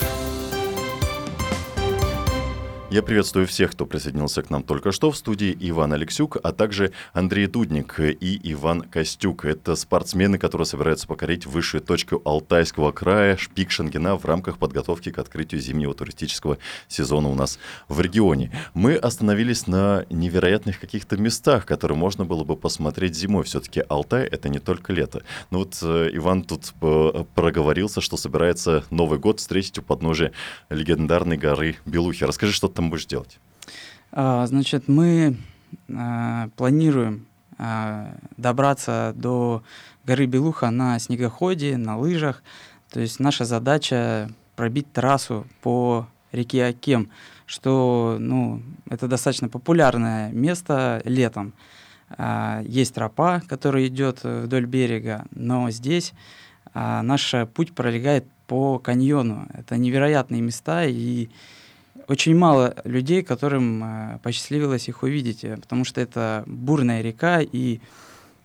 Я 2.94 3.02
приветствую 3.02 3.48
всех, 3.48 3.72
кто 3.72 3.88
присоединился 3.88 4.44
к 4.44 4.52
нам 4.52 4.62
только 4.62 4.92
что 4.92 5.10
в 5.10 5.18
студии 5.18 5.58
Иван 5.60 5.94
Алексюк, 5.94 6.38
а 6.44 6.52
также 6.52 6.92
Андрей 7.12 7.48
Дудник 7.48 8.00
и 8.00 8.40
Иван 8.54 8.82
Костюк. 8.82 9.46
Это 9.46 9.76
спортсмены, 9.76 10.38
которые 10.38 10.68
собираются 10.68 11.08
покорить 11.08 11.48
высшую 11.48 11.82
точку 11.82 12.22
Алтайского 12.24 12.92
края, 12.92 13.36
шпик 13.36 13.72
Шангена 13.72 14.16
в 14.16 14.26
рамках 14.26 14.60
подготовки 14.60 15.12
к 15.12 15.18
открытию 15.18 15.60
зимнего 15.60 15.96
туристического 15.96 16.60
сезона 16.88 17.30
у 17.30 17.34
нас 17.34 17.58
в 17.88 18.00
регионе. 18.00 18.52
Мы 18.76 18.94
остановились 18.94 19.66
на 19.66 20.06
невероятных 20.12 20.80
каких-то 20.80 21.18
местах, 21.18 21.66
которые 21.66 21.98
можно 21.98 22.26
было 22.26 22.44
бы 22.44 22.56
посмотреть 22.56 23.16
зимой. 23.16 23.44
Все-таки 23.46 23.84
Алтай— 23.90 24.24
это 24.32 24.50
не 24.50 24.60
только 24.60 24.94
лето. 24.94 25.24
Но 25.50 25.58
вот 25.58 25.80
э, 25.82 26.12
Иван 26.14 26.44
тут 26.44 26.76
э, 26.80 27.24
проговорился, 27.34 28.02
что 28.02 28.18
собирается 28.18 28.84
Новый 28.92 29.18
год 29.18 29.40
встретить 29.40 29.80
у 29.80 29.82
подножия 29.82 30.32
легендарной 30.70 31.38
горы 31.38 31.78
Белухи. 31.88 32.26
Расскажи, 32.26 32.54
что 32.54 32.68
там 32.68 32.83
там 32.84 32.90
будешь 32.90 33.06
делать? 33.06 33.40
А, 34.12 34.46
значит, 34.46 34.88
мы 34.88 35.38
а, 35.90 36.50
планируем 36.56 37.26
а, 37.58 38.16
добраться 38.38 39.14
до 39.16 39.64
горы 40.06 40.26
Белуха 40.26 40.70
на 40.70 41.00
снегоходе, 41.00 41.78
на 41.78 41.98
лыжах. 41.98 42.44
То 42.90 43.00
есть 43.00 43.20
наша 43.20 43.46
задача 43.46 44.30
пробить 44.56 44.92
трассу 44.92 45.48
по 45.62 46.08
реке 46.32 46.66
Акем, 46.66 47.10
что 47.46 48.18
ну, 48.20 48.62
это 48.90 49.08
достаточно 49.08 49.50
популярное 49.50 50.32
место 50.32 51.02
летом. 51.06 51.54
Есть 52.64 52.94
тропа, 52.94 53.42
которая 53.48 53.88
идет 53.88 54.24
вдоль 54.24 54.66
берега, 54.66 55.26
но 55.32 55.72
здесь 55.72 56.14
наш 56.76 57.34
путь 57.56 57.74
пролегает 57.74 58.26
по 58.46 58.78
каньону. 58.78 59.48
Это 59.54 59.78
невероятные 59.78 60.42
места, 60.42 60.86
и 60.86 61.30
очень 62.08 62.36
мало 62.36 62.76
людей, 62.84 63.24
которым 63.24 63.84
э, 63.84 64.20
посчастливилось 64.24 64.90
их 64.90 65.04
увидеть, 65.04 65.44
э, 65.44 65.58
потому 65.58 65.86
что 65.86 66.02
это 66.02 66.44
бурная 66.46 67.02
река, 67.02 67.42
и 67.42 67.80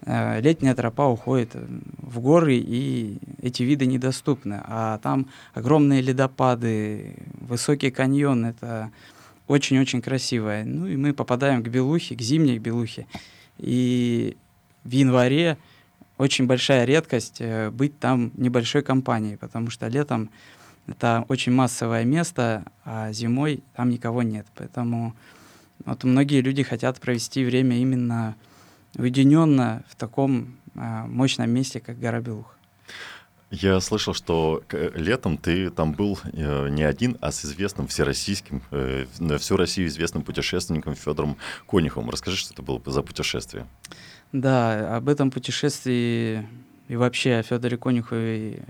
э, 0.03 0.41
летняя 0.41 0.75
тропа 0.75 1.09
уходит 1.09 1.55
в 1.55 2.21
горы, 2.21 2.57
и 2.57 3.19
эти 3.43 3.63
виды 3.63 3.87
недоступны. 3.87 4.61
А 4.65 4.99
там 4.99 5.27
огромные 5.55 6.03
ледопады, 6.03 7.17
высокий 7.41 7.91
каньон, 7.91 8.47
это 8.47 8.91
очень-очень 9.47 10.03
красиво. 10.03 10.63
Ну 10.65 10.87
и 10.87 10.97
мы 10.97 11.13
попадаем 11.13 11.63
к 11.63 11.69
Белухе, 11.69 12.17
к 12.17 12.21
зимней 12.21 12.59
Белухе. 12.59 13.07
И 13.59 14.37
в 14.85 14.91
январе 14.91 15.59
очень 16.19 16.47
большая 16.47 16.85
редкость 16.85 17.41
быть 17.73 17.99
там 17.99 18.33
небольшой 18.37 18.83
компанией, 18.83 19.37
потому 19.37 19.71
что 19.71 19.89
летом 19.89 20.31
это 20.89 21.25
очень 21.29 21.53
массовое 21.53 22.05
место, 22.05 22.65
а 22.85 23.13
зимой 23.13 23.63
там 23.77 23.91
никого 23.91 24.23
нет. 24.23 24.47
Поэтому 24.55 25.15
вот 25.85 26.05
многие 26.05 26.41
люди 26.41 26.63
хотят 26.63 26.99
провести 27.01 27.45
время 27.45 27.79
именно 27.79 28.35
уединенно 28.97 29.85
в 29.89 29.97
таком 29.97 30.57
а, 30.75 31.07
мощном 31.07 31.51
месте, 31.51 31.81
как 31.81 31.99
гора 31.99 32.21
Белух. 32.21 32.57
Я 33.51 33.81
слышал, 33.81 34.13
что 34.13 34.63
летом 34.95 35.39
ты 35.39 35.71
там 35.71 35.93
был 35.93 36.19
э, 36.35 36.69
не 36.69 36.83
один, 36.83 37.17
а 37.23 37.33
с 37.33 37.47
известным 37.47 37.87
всероссийским, 37.87 38.63
э, 38.71 39.07
на 39.19 39.39
всю 39.39 39.57
Россию 39.57 39.89
известным 39.89 40.23
путешественником 40.23 40.95
Федором 40.95 41.39
Конюховым. 41.67 42.11
Расскажи, 42.11 42.37
что 42.37 42.53
это 42.53 42.61
было 42.61 42.83
за 42.85 43.03
путешествие. 43.03 43.67
Да, 44.33 44.97
об 44.97 45.09
этом 45.09 45.31
путешествии 45.31 46.47
и 46.89 46.97
вообще 46.97 47.37
о 47.37 47.43
Федоре 47.43 47.77
Конюхове 47.77 48.65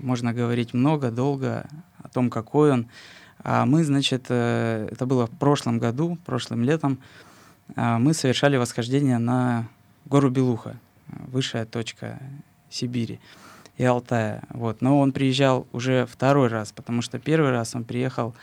можно 0.00 0.32
говорить 0.32 0.74
много, 0.74 1.10
долго, 1.10 1.66
о 2.02 2.08
том, 2.08 2.30
какой 2.30 2.72
он. 2.72 2.86
А 3.42 3.66
мы, 3.66 3.84
значит, 3.84 4.26
э, 4.28 4.88
это 4.90 5.06
было 5.06 5.26
в 5.26 5.30
прошлом 5.30 5.78
году, 5.78 6.16
прошлым 6.24 6.62
летом, 6.62 6.98
а 7.76 7.98
мы 7.98 8.14
совершали 8.14 8.56
восхождение 8.56 9.18
на 9.18 9.68
гору 10.06 10.30
Белуха, 10.30 10.76
высшая 11.08 11.66
точка 11.66 12.20
Сибири 12.70 13.20
и 13.76 13.84
Алтая. 13.84 14.42
Вот. 14.50 14.80
Но 14.80 15.00
он 15.00 15.12
приезжал 15.12 15.66
уже 15.72 16.06
второй 16.06 16.48
раз, 16.48 16.72
потому 16.72 17.02
что 17.02 17.18
первый 17.18 17.50
раз 17.50 17.74
он 17.74 17.84
приехал 17.84 18.34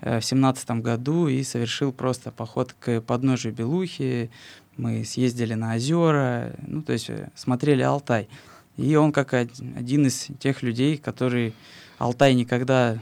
э, 0.00 0.20
в 0.20 0.24
семнадцатом 0.24 0.80
году 0.80 1.26
и 1.26 1.42
совершил 1.42 1.92
просто 1.92 2.30
поход 2.30 2.74
к 2.78 3.00
подножию 3.00 3.52
Белухи. 3.52 4.30
Мы 4.76 5.04
съездили 5.04 5.54
на 5.54 5.74
озера, 5.74 6.54
ну, 6.66 6.82
то 6.82 6.92
есть 6.92 7.10
э, 7.10 7.30
смотрели 7.34 7.82
Алтай. 7.82 8.28
И 8.76 8.94
он 8.96 9.12
как 9.12 9.32
один 9.32 10.06
из 10.06 10.28
тех 10.38 10.62
людей, 10.62 10.98
который 10.98 11.54
Алтай 11.98 12.34
никогда 12.34 12.98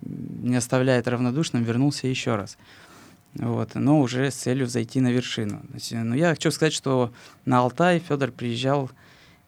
не 0.00 0.56
оставляет 0.56 1.08
равнодушным, 1.08 1.64
вернулся 1.64 2.06
еще 2.06 2.36
раз. 2.36 2.56
Вот, 3.34 3.74
но 3.74 4.00
уже 4.00 4.30
с 4.30 4.34
целью 4.34 4.66
зайти 4.66 5.00
на 5.00 5.12
вершину. 5.12 5.60
Но 5.92 6.04
ну, 6.04 6.14
я 6.14 6.30
хочу 6.30 6.50
сказать, 6.50 6.72
что 6.72 7.12
на 7.44 7.58
Алтай 7.60 7.98
Федор 7.98 8.30
приезжал 8.30 8.90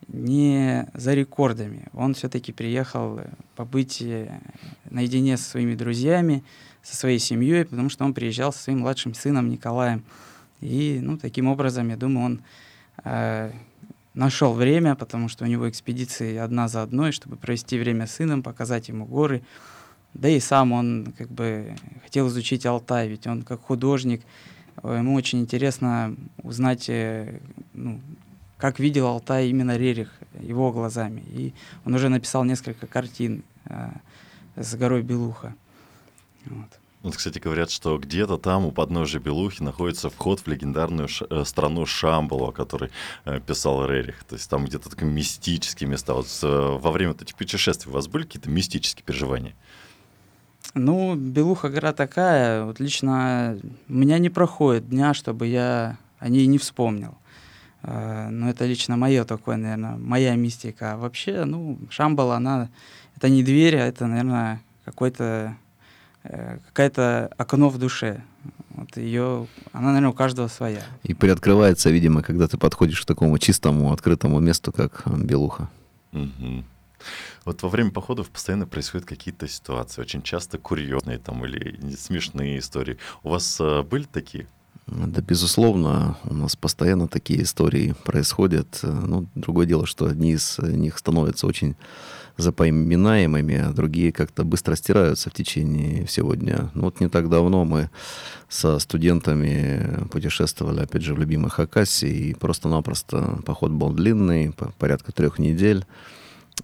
не 0.08 0.86
за 0.94 1.14
рекордами. 1.14 1.86
Он 1.92 2.14
все-таки 2.14 2.52
приехал 2.52 3.18
э, 3.18 3.28
побыть 3.54 4.02
э, 4.02 4.40
наедине 4.88 5.36
со 5.36 5.44
своими 5.44 5.74
друзьями, 5.74 6.42
со 6.82 6.96
своей 6.96 7.18
семьей, 7.18 7.64
потому 7.64 7.90
что 7.90 8.04
он 8.04 8.14
приезжал 8.14 8.52
со 8.52 8.60
своим 8.60 8.80
младшим 8.80 9.14
сыном 9.14 9.48
Николаем. 9.48 10.04
И 10.60 10.98
ну, 11.02 11.16
таким 11.16 11.46
образом, 11.46 11.88
я 11.90 11.96
думаю, 11.96 12.26
он 12.26 12.42
э, 13.04 13.52
нашел 14.20 14.52
время, 14.52 14.94
потому 14.94 15.28
что 15.28 15.44
у 15.44 15.48
него 15.48 15.68
экспедиции 15.68 16.36
одна 16.36 16.68
за 16.68 16.82
одной, 16.82 17.10
чтобы 17.10 17.36
провести 17.36 17.78
время 17.78 18.06
с 18.06 18.12
сыном, 18.12 18.42
показать 18.42 18.88
ему 18.88 19.06
горы. 19.06 19.42
Да 20.12 20.28
и 20.28 20.40
сам 20.40 20.72
он 20.72 21.14
как 21.16 21.30
бы 21.30 21.74
хотел 22.02 22.28
изучить 22.28 22.66
Алтай, 22.66 23.08
ведь 23.08 23.26
он 23.26 23.42
как 23.42 23.62
художник, 23.62 24.22
э, 24.82 24.96
ему 24.98 25.14
очень 25.14 25.40
интересно 25.40 26.14
узнать 26.42 26.90
ну, 27.72 28.00
как 28.58 28.78
видел 28.78 29.06
Алтай 29.06 29.48
именно 29.48 29.78
Рерих 29.78 30.12
его 30.38 30.70
глазами. 30.70 31.22
И 31.28 31.54
он 31.86 31.94
уже 31.94 32.10
написал 32.10 32.44
несколько 32.44 32.86
картин 32.86 33.42
э, 33.64 33.90
с 34.56 34.74
горой 34.74 35.02
Белуха. 35.02 35.54
Вот. 36.44 36.79
Вот, 37.02 37.16
кстати, 37.16 37.38
говорят, 37.38 37.70
что 37.70 37.96
где-то 37.98 38.36
там 38.36 38.66
у 38.66 38.72
подножия 38.72 39.20
Белухи 39.20 39.62
находится 39.62 40.10
вход 40.10 40.40
в 40.40 40.46
легендарную 40.46 41.08
ш- 41.08 41.26
э, 41.30 41.44
страну 41.46 41.86
Шамбалу, 41.86 42.48
о 42.48 42.52
которой 42.52 42.90
э, 43.24 43.40
писал 43.40 43.86
Рерих. 43.86 44.22
То 44.24 44.34
есть 44.34 44.50
там 44.50 44.66
где-то 44.66 44.90
такие 44.90 45.10
мистические 45.10 45.88
места. 45.88 46.12
Вот 46.12 46.26
э, 46.42 46.78
во 46.78 46.90
время 46.90 47.12
вот 47.12 47.22
этих 47.22 47.36
путешествий 47.36 47.90
у 47.90 47.94
вас 47.94 48.06
были 48.06 48.24
какие-то 48.24 48.50
мистические 48.50 49.02
переживания? 49.04 49.54
Ну, 50.74 51.14
Белуха 51.16 51.70
гора 51.70 51.92
такая, 51.94 52.64
вот 52.64 52.80
лично 52.80 53.58
у 53.88 53.92
меня 53.92 54.18
не 54.18 54.28
проходит 54.28 54.88
дня, 54.88 55.14
чтобы 55.14 55.46
я 55.46 55.96
о 56.18 56.28
ней 56.28 56.46
не 56.46 56.58
вспомнил. 56.58 57.16
Э, 57.82 58.28
ну, 58.28 58.50
это 58.50 58.66
лично 58.66 58.98
мое 58.98 59.24
такое, 59.24 59.56
наверное, 59.56 59.96
моя 59.96 60.34
мистика. 60.34 60.92
А 60.92 60.96
вообще, 60.98 61.44
ну, 61.46 61.78
Шамбала, 61.88 62.36
она, 62.36 62.68
это 63.16 63.30
не 63.30 63.42
дверь, 63.42 63.78
а 63.78 63.86
это, 63.86 64.06
наверное, 64.06 64.60
какой-то, 64.84 65.56
какая-то 66.22 67.30
окно 67.36 67.68
в 67.68 67.78
душе. 67.78 68.22
Вот 68.70 68.96
ее, 68.96 69.46
она, 69.72 69.88
наверное, 69.88 70.10
у 70.10 70.14
каждого 70.14 70.48
своя. 70.48 70.82
И 71.02 71.14
приоткрывается, 71.14 71.90
видимо, 71.90 72.22
когда 72.22 72.46
ты 72.46 72.56
подходишь 72.56 73.02
к 73.02 73.04
такому 73.04 73.38
чистому, 73.38 73.92
открытому 73.92 74.38
месту, 74.40 74.72
как 74.72 75.02
Белуха. 75.06 75.68
Угу. 76.12 76.64
Вот 77.44 77.62
во 77.62 77.68
время 77.68 77.90
походов 77.90 78.28
постоянно 78.30 78.66
происходят 78.66 79.06
какие-то 79.06 79.48
ситуации, 79.48 80.00
очень 80.00 80.22
часто 80.22 80.58
курьезные 80.58 81.18
там 81.18 81.44
или 81.44 81.78
смешные 81.96 82.58
истории. 82.58 82.98
У 83.22 83.30
вас 83.30 83.58
э, 83.60 83.82
были 83.82 84.04
такие? 84.04 84.46
Да, 84.86 85.20
безусловно, 85.20 86.18
у 86.24 86.34
нас 86.34 86.56
постоянно 86.56 87.06
такие 87.08 87.42
истории 87.42 87.94
происходят. 88.04 88.80
Ну, 88.82 89.26
другое 89.34 89.66
дело, 89.66 89.86
что 89.86 90.06
одни 90.06 90.32
из 90.32 90.58
них 90.58 90.98
становятся 90.98 91.46
очень 91.46 91.76
запоминаемыми, 92.40 93.56
а 93.56 93.72
другие 93.72 94.12
как-то 94.12 94.44
быстро 94.44 94.76
стираются 94.76 95.30
в 95.30 95.32
течение 95.32 96.06
всего 96.06 96.34
дня. 96.34 96.70
Ну, 96.74 96.82
вот 96.84 97.00
не 97.00 97.08
так 97.08 97.28
давно 97.28 97.64
мы 97.64 97.90
со 98.48 98.78
студентами 98.78 100.06
путешествовали, 100.10 100.80
опять 100.80 101.02
же, 101.02 101.14
в 101.14 101.18
любимой 101.18 101.50
Хакасии, 101.50 102.30
и 102.30 102.34
просто-напросто 102.34 103.40
поход 103.44 103.72
был 103.72 103.92
длинный, 103.92 104.52
порядка 104.78 105.12
трех 105.12 105.38
недель. 105.38 105.84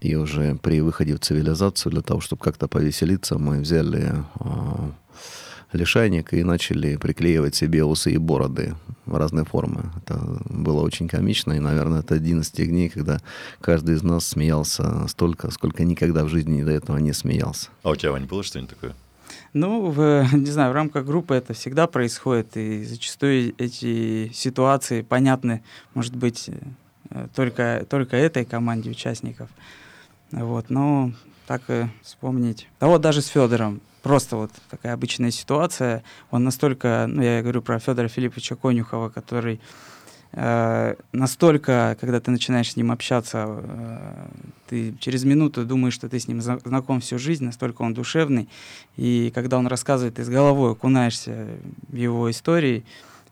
И 0.01 0.15
уже 0.15 0.57
при 0.57 0.81
выходе 0.81 1.15
в 1.15 1.21
цивилизацию, 1.21 1.93
для 1.93 2.03
того, 2.03 2.21
чтобы 2.21 2.43
как-то 2.43 2.69
повеселиться, 2.69 3.39
мы 3.39 3.61
взяли 3.61 4.13
а, 4.41 4.93
лишайник 5.73 6.33
и 6.33 6.45
начали 6.45 6.97
приклеивать 6.97 7.55
себе 7.55 7.85
усы 7.85 8.13
и 8.13 8.19
бороды 8.19 8.75
в 9.05 9.17
разные 9.17 9.45
формы. 9.45 9.91
Это 9.97 10.19
было 10.49 10.83
очень 10.83 11.09
комично, 11.09 11.53
и, 11.53 11.59
наверное, 11.59 12.01
это 12.01 12.15
один 12.15 12.41
из 12.41 12.51
тех 12.51 12.69
дней, 12.69 12.89
когда 12.89 13.19
каждый 13.61 13.95
из 13.95 14.03
нас 14.03 14.27
смеялся 14.27 15.07
столько, 15.09 15.51
сколько 15.51 15.85
никогда 15.85 16.25
в 16.25 16.29
жизни 16.29 16.63
до 16.63 16.73
этого 16.73 16.99
не 16.99 17.13
смеялся. 17.13 17.69
А 17.83 17.91
у 17.91 17.97
тебя, 17.97 18.13
Вань, 18.13 18.27
было 18.27 18.43
что-нибудь 18.43 18.71
такое? 18.71 18.95
Ну, 19.53 19.91
в, 19.91 20.27
не 20.33 20.51
знаю, 20.51 20.73
в 20.73 20.75
рамках 20.75 21.07
группы 21.07 21.35
это 21.35 21.55
всегда 21.55 21.87
происходит, 21.87 22.57
и 22.57 22.85
зачастую 22.85 23.55
эти 23.59 24.31
ситуации 24.35 25.03
понятны, 25.03 25.63
может 25.95 26.17
быть, 26.17 26.51
э, 27.11 27.29
только, 27.35 27.87
только 27.89 28.17
этой 28.17 28.45
команде 28.45 28.91
участников. 28.91 29.49
Вот, 30.33 30.71
но 30.71 31.13
так 31.47 31.63
и 31.69 31.87
вспомнить. 32.03 32.69
Да 32.81 32.89
вот 32.89 33.01
даже 33.01 33.23
с 33.23 33.27
Федором 33.27 33.81
просто 34.07 34.37
вот 34.37 34.53
такая 34.71 34.95
обычная 34.95 35.33
ситуация. 35.33 36.05
Он 36.31 36.45
настолько, 36.45 37.07
ну 37.09 37.23
я 37.23 37.43
говорю 37.43 37.61
про 37.61 37.81
Федора 37.81 38.07
Филипповича 38.07 38.55
Конюхова, 38.55 39.09
который 39.09 39.61
э, 40.31 40.95
настолько, 41.11 41.97
когда 42.01 42.21
ты 42.21 42.31
начинаешь 42.31 42.71
с 42.71 42.77
ним 42.77 42.93
общаться, 42.93 43.47
э, 43.49 44.29
ты 44.69 44.95
через 45.01 45.25
минуту 45.25 45.65
думаешь, 45.65 45.95
что 45.95 46.09
ты 46.09 46.21
с 46.21 46.29
ним 46.29 46.41
знаком 46.41 47.01
всю 47.01 47.19
жизнь, 47.19 47.45
настолько 47.45 47.83
он 47.83 47.95
душевный. 47.95 48.49
И 48.97 49.33
когда 49.35 49.59
он 49.59 49.67
рассказывает, 49.67 50.15
ты 50.15 50.25
с 50.25 50.29
головой 50.29 50.71
окунаешься 50.71 51.49
в 51.89 51.97
его 51.97 52.31
истории, 52.31 52.85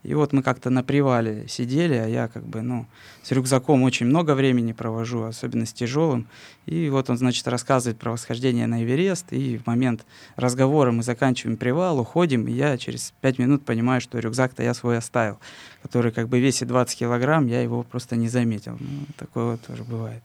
и 0.04 0.12
вот 0.12 0.34
мы 0.34 0.42
как-то 0.42 0.68
на 0.68 0.84
привале 0.84 1.48
сидели, 1.48 1.94
а 1.94 2.06
я 2.06 2.28
как 2.28 2.46
бы, 2.46 2.60
ну, 2.60 2.86
с 3.22 3.32
рюкзаком 3.32 3.82
очень 3.82 4.04
много 4.04 4.34
времени 4.34 4.72
провожу, 4.72 5.22
особенно 5.22 5.64
с 5.64 5.72
тяжелым. 5.72 6.28
И 6.66 6.90
вот 6.90 7.08
он, 7.08 7.16
значит, 7.16 7.48
рассказывает 7.48 7.98
про 7.98 8.12
восхождение 8.12 8.66
на 8.66 8.84
Эверест, 8.84 9.32
и 9.32 9.56
в 9.56 9.66
момент 9.66 10.04
разговора 10.36 10.92
мы 10.92 11.02
заканчиваем 11.02 11.56
привал, 11.56 11.98
уходим, 11.98 12.46
и 12.46 12.52
я 12.52 12.76
через 12.76 13.14
пять 13.22 13.38
минут 13.38 13.64
понимаю, 13.64 14.02
что 14.02 14.18
рюкзак-то 14.18 14.62
я 14.62 14.74
свой 14.74 14.98
оставил, 14.98 15.40
который 15.82 16.12
как 16.12 16.28
бы 16.28 16.38
весит 16.38 16.68
20 16.68 16.98
килограмм, 16.98 17.46
я 17.46 17.62
его 17.62 17.82
просто 17.82 18.16
не 18.16 18.28
заметил. 18.28 18.76
Ну, 18.78 19.06
такое 19.16 19.52
вот 19.52 19.62
тоже 19.62 19.84
бывает. 19.84 20.22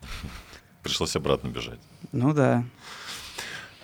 Пришлось 0.84 1.16
обратно 1.16 1.48
бежать. 1.48 1.80
Ну 2.12 2.34
да. 2.34 2.66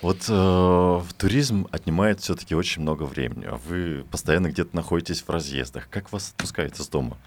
Вот 0.01 0.25
э, 0.27 1.01
туризм 1.17 1.67
отнимает 1.71 2.19
все-таки 2.19 2.53
очень 2.53 2.81
много 2.81 3.03
времени. 3.03 3.45
А 3.45 3.60
вы 3.67 4.05
постоянно 4.12 4.47
где-то 4.47 4.75
находитесь 4.75 5.21
в 5.21 5.29
разъездах. 5.29 5.89
Как 5.89 6.12
вас 6.12 6.29
отпускают 6.29 6.79
из 6.79 6.88
дома? 6.88 7.17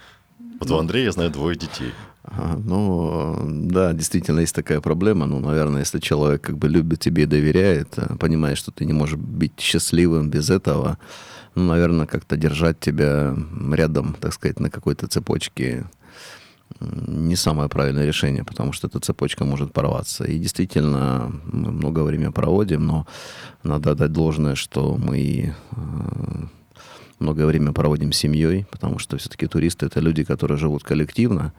Вот 0.60 0.68
ну, 0.68 0.76
у 0.76 0.78
Андрея, 0.78 1.06
я 1.06 1.12
знаю, 1.12 1.30
двое 1.30 1.56
детей. 1.56 1.92
Ага, 2.22 2.60
ну, 2.64 3.38
да, 3.46 3.92
действительно 3.92 4.40
есть 4.40 4.54
такая 4.54 4.80
проблема. 4.80 5.26
Ну, 5.26 5.40
наверное, 5.40 5.80
если 5.80 5.98
человек 5.98 6.42
как 6.42 6.58
бы 6.58 6.68
любит 6.68 7.00
тебе 7.00 7.24
и 7.24 7.26
доверяет, 7.26 7.94
э, 7.96 8.16
понимает, 8.16 8.58
что 8.58 8.70
ты 8.70 8.84
не 8.84 8.92
можешь 8.92 9.16
быть 9.16 9.58
счастливым 9.58 10.30
без 10.30 10.50
этого, 10.50 10.98
ну, 11.54 11.64
наверное, 11.64 12.06
как-то 12.06 12.36
держать 12.36 12.78
тебя 12.78 13.34
рядом, 13.72 14.14
так 14.20 14.32
сказать, 14.32 14.60
на 14.60 14.70
какой-то 14.70 15.08
цепочке 15.08 15.86
не 16.80 17.36
самое 17.36 17.68
правильное 17.68 18.06
решение, 18.06 18.44
потому 18.44 18.72
что 18.72 18.86
эта 18.86 19.00
цепочка 19.00 19.44
может 19.44 19.72
порваться. 19.72 20.24
И 20.24 20.38
действительно, 20.38 21.32
мы 21.44 21.72
много 21.72 22.00
времени 22.00 22.30
проводим, 22.30 22.86
но 22.86 23.06
надо 23.62 23.92
отдать 23.92 24.12
должное, 24.12 24.54
что 24.54 24.96
мы 24.96 25.54
э, 25.70 25.76
много 27.18 27.46
времени 27.46 27.72
проводим 27.72 28.12
с 28.12 28.16
семьей, 28.16 28.66
потому 28.70 28.98
что 28.98 29.16
все-таки 29.16 29.46
туристы 29.46 29.86
это 29.86 30.00
люди, 30.00 30.24
которые 30.24 30.58
живут 30.58 30.84
коллективно, 30.84 31.52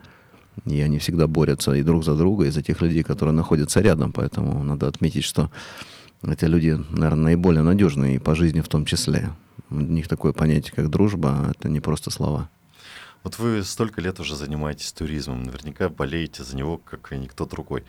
и 0.64 0.80
они 0.80 0.98
всегда 0.98 1.26
борются 1.26 1.72
и 1.72 1.82
друг 1.82 2.04
за 2.04 2.14
друга, 2.14 2.46
и 2.46 2.50
за 2.50 2.62
тех 2.62 2.80
людей, 2.80 3.02
которые 3.02 3.34
находятся 3.34 3.80
рядом. 3.80 4.12
Поэтому 4.12 4.62
надо 4.64 4.88
отметить, 4.88 5.24
что 5.24 5.50
эти 6.22 6.44
люди, 6.44 6.78
наверное, 6.90 7.24
наиболее 7.24 7.62
надежные 7.62 8.16
и 8.16 8.18
по 8.18 8.34
жизни 8.34 8.60
в 8.60 8.68
том 8.68 8.84
числе. 8.84 9.30
У 9.70 9.76
них 9.76 10.08
такое 10.08 10.32
понятие, 10.32 10.72
как 10.74 10.90
дружба, 10.90 11.48
это 11.50 11.68
не 11.68 11.80
просто 11.80 12.10
слова. 12.10 12.48
Вот 13.22 13.38
вы 13.38 13.62
столько 13.64 14.00
лет 14.00 14.18
уже 14.20 14.36
занимаетесь 14.36 14.92
туризмом, 14.92 15.42
наверняка 15.42 15.88
болеете 15.88 16.42
за 16.42 16.56
него, 16.56 16.78
как 16.78 17.12
и 17.12 17.18
никто 17.18 17.44
другой. 17.44 17.84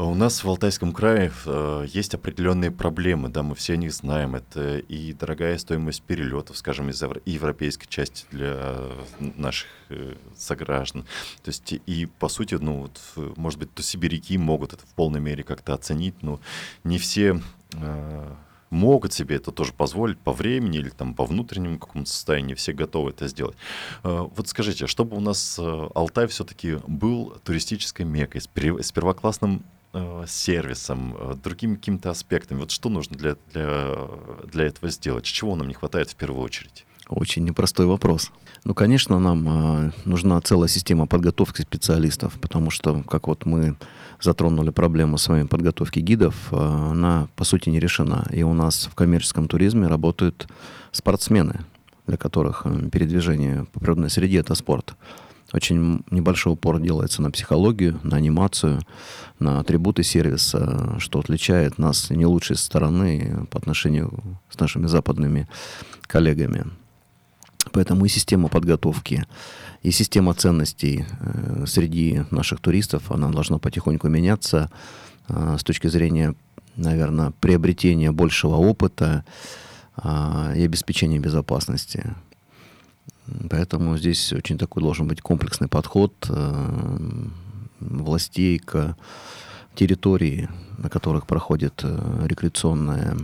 У 0.00 0.14
нас 0.14 0.44
в 0.44 0.48
Алтайском 0.48 0.92
крае 0.92 1.32
э, 1.44 1.86
есть 1.88 2.14
определенные 2.14 2.70
проблемы, 2.70 3.30
да, 3.30 3.42
мы 3.42 3.56
все 3.56 3.72
о 3.72 3.76
них 3.76 3.92
знаем. 3.92 4.36
Это 4.36 4.78
и 4.78 5.12
дорогая 5.12 5.58
стоимость 5.58 6.02
перелетов, 6.02 6.56
скажем, 6.56 6.88
из 6.88 7.02
европейской 7.24 7.88
части 7.88 8.24
для 8.30 8.78
наших 9.18 9.66
э, 9.88 10.14
сограждан. 10.36 11.02
То 11.42 11.48
есть 11.48 11.74
и, 11.84 12.06
по 12.06 12.28
сути, 12.28 12.54
ну, 12.54 12.82
вот, 12.82 13.36
может 13.36 13.58
быть, 13.58 13.74
то 13.74 13.82
сибиряки 13.82 14.38
могут 14.38 14.72
это 14.72 14.86
в 14.86 14.94
полной 14.94 15.18
мере 15.18 15.42
как-то 15.42 15.74
оценить, 15.74 16.22
но 16.22 16.40
не 16.84 16.98
все 16.98 17.42
э, 17.72 18.34
могут 18.70 19.12
себе 19.12 19.36
это 19.36 19.52
тоже 19.52 19.72
позволить 19.72 20.18
по 20.18 20.32
времени 20.32 20.78
или 20.78 20.90
там 20.90 21.14
по 21.14 21.24
внутреннему 21.24 21.78
какому-то 21.78 22.10
состоянию, 22.10 22.56
все 22.56 22.72
готовы 22.72 23.10
это 23.10 23.28
сделать. 23.28 23.56
Э, 24.04 24.28
вот 24.34 24.48
скажите, 24.48 24.86
чтобы 24.86 25.16
у 25.16 25.20
нас 25.20 25.56
э, 25.58 25.88
Алтай 25.94 26.26
все-таки 26.26 26.78
был 26.86 27.36
туристической 27.44 28.04
мекой 28.04 28.40
с 28.40 28.92
первоклассным 28.92 29.62
э, 29.92 30.24
сервисом, 30.26 31.38
другими 31.42 31.76
какими-то 31.76 32.10
аспектами. 32.10 32.60
Вот 32.60 32.70
что 32.70 32.88
нужно 32.88 33.16
для, 33.16 33.36
для, 33.52 33.96
для 34.44 34.64
этого 34.64 34.90
сделать? 34.90 35.24
Чего 35.24 35.56
нам 35.56 35.68
не 35.68 35.74
хватает 35.74 36.10
в 36.10 36.16
первую 36.16 36.42
очередь? 36.42 36.84
Очень 37.08 37.44
непростой 37.44 37.86
вопрос. 37.86 38.30
Ну, 38.64 38.74
конечно, 38.74 39.18
нам 39.18 39.48
э, 39.48 39.92
нужна 40.04 40.40
целая 40.40 40.68
система 40.68 41.06
подготовки 41.06 41.62
специалистов, 41.62 42.38
потому 42.40 42.70
что, 42.70 43.02
как 43.02 43.28
вот 43.28 43.46
мы 43.46 43.76
затронули 44.20 44.70
проблему 44.70 45.16
с 45.18 45.28
вами 45.28 45.46
подготовки 45.46 46.00
гидов, 46.00 46.34
э, 46.52 46.56
она, 46.56 47.28
по 47.36 47.44
сути, 47.44 47.70
не 47.70 47.80
решена. 47.80 48.26
И 48.30 48.42
у 48.42 48.52
нас 48.52 48.88
в 48.90 48.94
коммерческом 48.94 49.48
туризме 49.48 49.86
работают 49.86 50.48
спортсмены, 50.92 51.60
для 52.06 52.16
которых 52.16 52.66
передвижение 52.92 53.66
по 53.72 53.80
природной 53.80 54.10
среде– 54.10 54.38
это 54.38 54.54
спорт. 54.54 54.94
Очень 55.52 56.02
небольшой 56.10 56.52
упор 56.52 56.78
делается 56.78 57.22
на 57.22 57.30
психологию, 57.30 57.98
на 58.02 58.18
анимацию, 58.18 58.80
на 59.38 59.60
атрибуты 59.60 60.02
сервиса, 60.02 60.96
что 60.98 61.20
отличает 61.20 61.78
нас 61.78 62.10
не 62.10 62.26
лучшей 62.26 62.56
стороны 62.56 63.46
по 63.50 63.58
отношению 63.58 64.12
с 64.50 64.60
нашими 64.60 64.86
западными 64.86 65.48
коллегами. 66.02 66.66
Поэтому 67.72 68.04
и 68.04 68.08
система 68.08 68.48
подготовки, 68.48 69.26
и 69.82 69.90
система 69.90 70.34
ценностей 70.34 71.04
э, 71.20 71.64
среди 71.66 72.24
наших 72.30 72.60
туристов, 72.60 73.10
она 73.10 73.30
должна 73.30 73.58
потихоньку 73.58 74.08
меняться 74.08 74.70
э, 75.28 75.56
с 75.58 75.64
точки 75.64 75.86
зрения, 75.88 76.34
наверное, 76.76 77.32
приобретения 77.40 78.12
большего 78.12 78.56
опыта 78.56 79.24
э, 79.96 80.54
и 80.56 80.64
обеспечения 80.64 81.18
безопасности. 81.18 82.14
Поэтому 83.50 83.96
здесь 83.98 84.32
очень 84.32 84.58
такой 84.58 84.82
должен 84.82 85.06
быть 85.06 85.20
комплексный 85.20 85.68
подход 85.68 86.14
властей 87.78 88.58
к 88.58 88.96
территории, 89.74 90.48
на 90.78 90.88
которых 90.88 91.26
проходит 91.26 91.84
рекреационная 92.24 93.18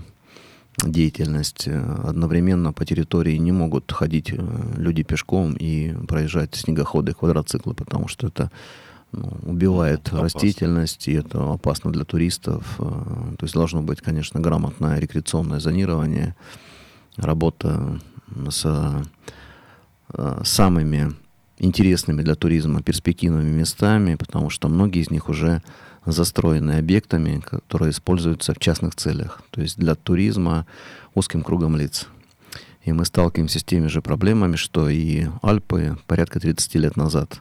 деятельность. 0.82 1.68
Одновременно 1.68 2.72
по 2.72 2.84
территории 2.84 3.36
не 3.36 3.52
могут 3.52 3.90
ходить 3.92 4.32
э, 4.32 4.38
люди 4.76 5.02
пешком 5.02 5.54
и 5.54 5.92
проезжать 6.06 6.54
снегоходы, 6.54 7.14
квадроциклы, 7.14 7.74
потому 7.74 8.08
что 8.08 8.26
это 8.26 8.50
ну, 9.12 9.32
убивает 9.42 10.08
опасно. 10.08 10.22
растительность, 10.22 11.08
и 11.08 11.12
это 11.12 11.52
опасно 11.52 11.92
для 11.92 12.04
туристов. 12.04 12.76
Э, 12.78 12.82
то 13.38 13.44
есть 13.44 13.54
должно 13.54 13.82
быть, 13.82 14.00
конечно, 14.00 14.40
грамотное 14.40 14.98
рекреационное 14.98 15.60
зонирование, 15.60 16.34
работа 17.16 18.00
с 18.50 18.64
э, 18.64 20.40
самыми 20.44 21.12
интересными 21.58 22.22
для 22.22 22.34
туризма 22.34 22.82
перспективными 22.82 23.50
местами, 23.50 24.16
потому 24.16 24.50
что 24.50 24.68
многие 24.68 25.02
из 25.02 25.10
них 25.10 25.28
уже 25.28 25.62
застроены 26.06 26.72
объектами, 26.72 27.40
которые 27.40 27.90
используются 27.90 28.54
в 28.54 28.58
частных 28.58 28.94
целях, 28.94 29.42
то 29.50 29.60
есть 29.60 29.78
для 29.78 29.94
туризма 29.94 30.66
узким 31.14 31.42
кругом 31.42 31.76
лиц. 31.76 32.08
И 32.84 32.92
мы 32.92 33.04
сталкиваемся 33.04 33.60
с 33.60 33.64
теми 33.64 33.86
же 33.86 34.02
проблемами, 34.02 34.56
что 34.56 34.88
и 34.88 35.26
Альпы 35.42 35.96
порядка 36.06 36.38
30 36.40 36.74
лет 36.74 36.96
назад, 36.96 37.40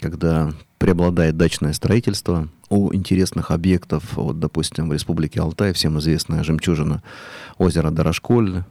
когда 0.00 0.52
преобладает 0.78 1.36
дачное 1.38 1.72
строительство, 1.72 2.48
у 2.68 2.92
интересных 2.92 3.50
объектов, 3.50 4.16
вот, 4.16 4.38
допустим, 4.38 4.88
в 4.88 4.92
Республике 4.92 5.40
Алтай, 5.40 5.72
всем 5.72 5.98
известная 5.98 6.44
жемчужина 6.44 7.02
озера 7.56 7.90
Дорошколь, 7.90 8.64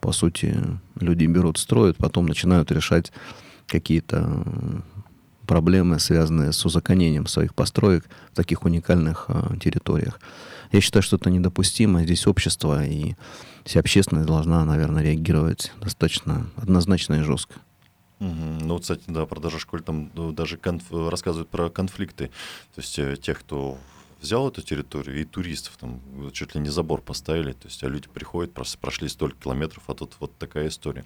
по 0.00 0.12
сути, 0.12 0.62
люди 1.00 1.24
берут, 1.24 1.58
строят, 1.58 1.96
потом 1.96 2.26
начинают 2.26 2.70
решать 2.70 3.12
какие-то 3.66 4.44
проблемы, 5.46 5.98
связанные 5.98 6.52
с 6.52 6.64
узаконением 6.64 7.26
своих 7.26 7.54
построек 7.54 8.04
в 8.32 8.36
таких 8.36 8.64
уникальных 8.64 9.26
э, 9.28 9.56
территориях. 9.60 10.20
Я 10.72 10.80
считаю, 10.80 11.02
что 11.02 11.16
это 11.16 11.30
недопустимо. 11.30 12.02
Здесь 12.02 12.26
общество 12.26 12.84
и 12.84 13.14
вся 13.64 13.80
общественность 13.80 14.26
должна, 14.26 14.64
наверное, 14.64 15.02
реагировать 15.02 15.72
достаточно 15.80 16.46
однозначно 16.56 17.14
и 17.14 17.22
жестко. 17.22 17.54
Ну, 18.18 18.78
кстати, 18.78 19.02
да, 19.06 19.26
про 19.26 19.40
даже 19.40 19.58
школе 19.58 19.82
там 19.82 20.10
ну, 20.14 20.32
даже 20.32 20.56
конф... 20.56 20.84
рассказывают 20.90 21.48
про 21.48 21.68
конфликты. 21.68 22.28
То 22.74 22.80
есть 22.80 22.98
э, 22.98 23.16
тех, 23.16 23.40
кто 23.40 23.78
взял 24.24 24.48
эту 24.48 24.62
территорию, 24.62 25.20
и 25.20 25.24
туристов 25.24 25.76
там 25.78 26.00
чуть 26.32 26.54
ли 26.54 26.60
не 26.60 26.70
забор 26.70 27.00
поставили, 27.02 27.52
то 27.52 27.68
есть 27.68 27.84
а 27.84 27.88
люди 27.88 28.08
приходят, 28.08 28.52
просто 28.52 28.78
прошли 28.78 29.08
столько 29.08 29.42
километров, 29.44 29.84
а 29.86 29.94
тут 29.94 30.14
вот 30.18 30.36
такая 30.38 30.68
история. 30.68 31.04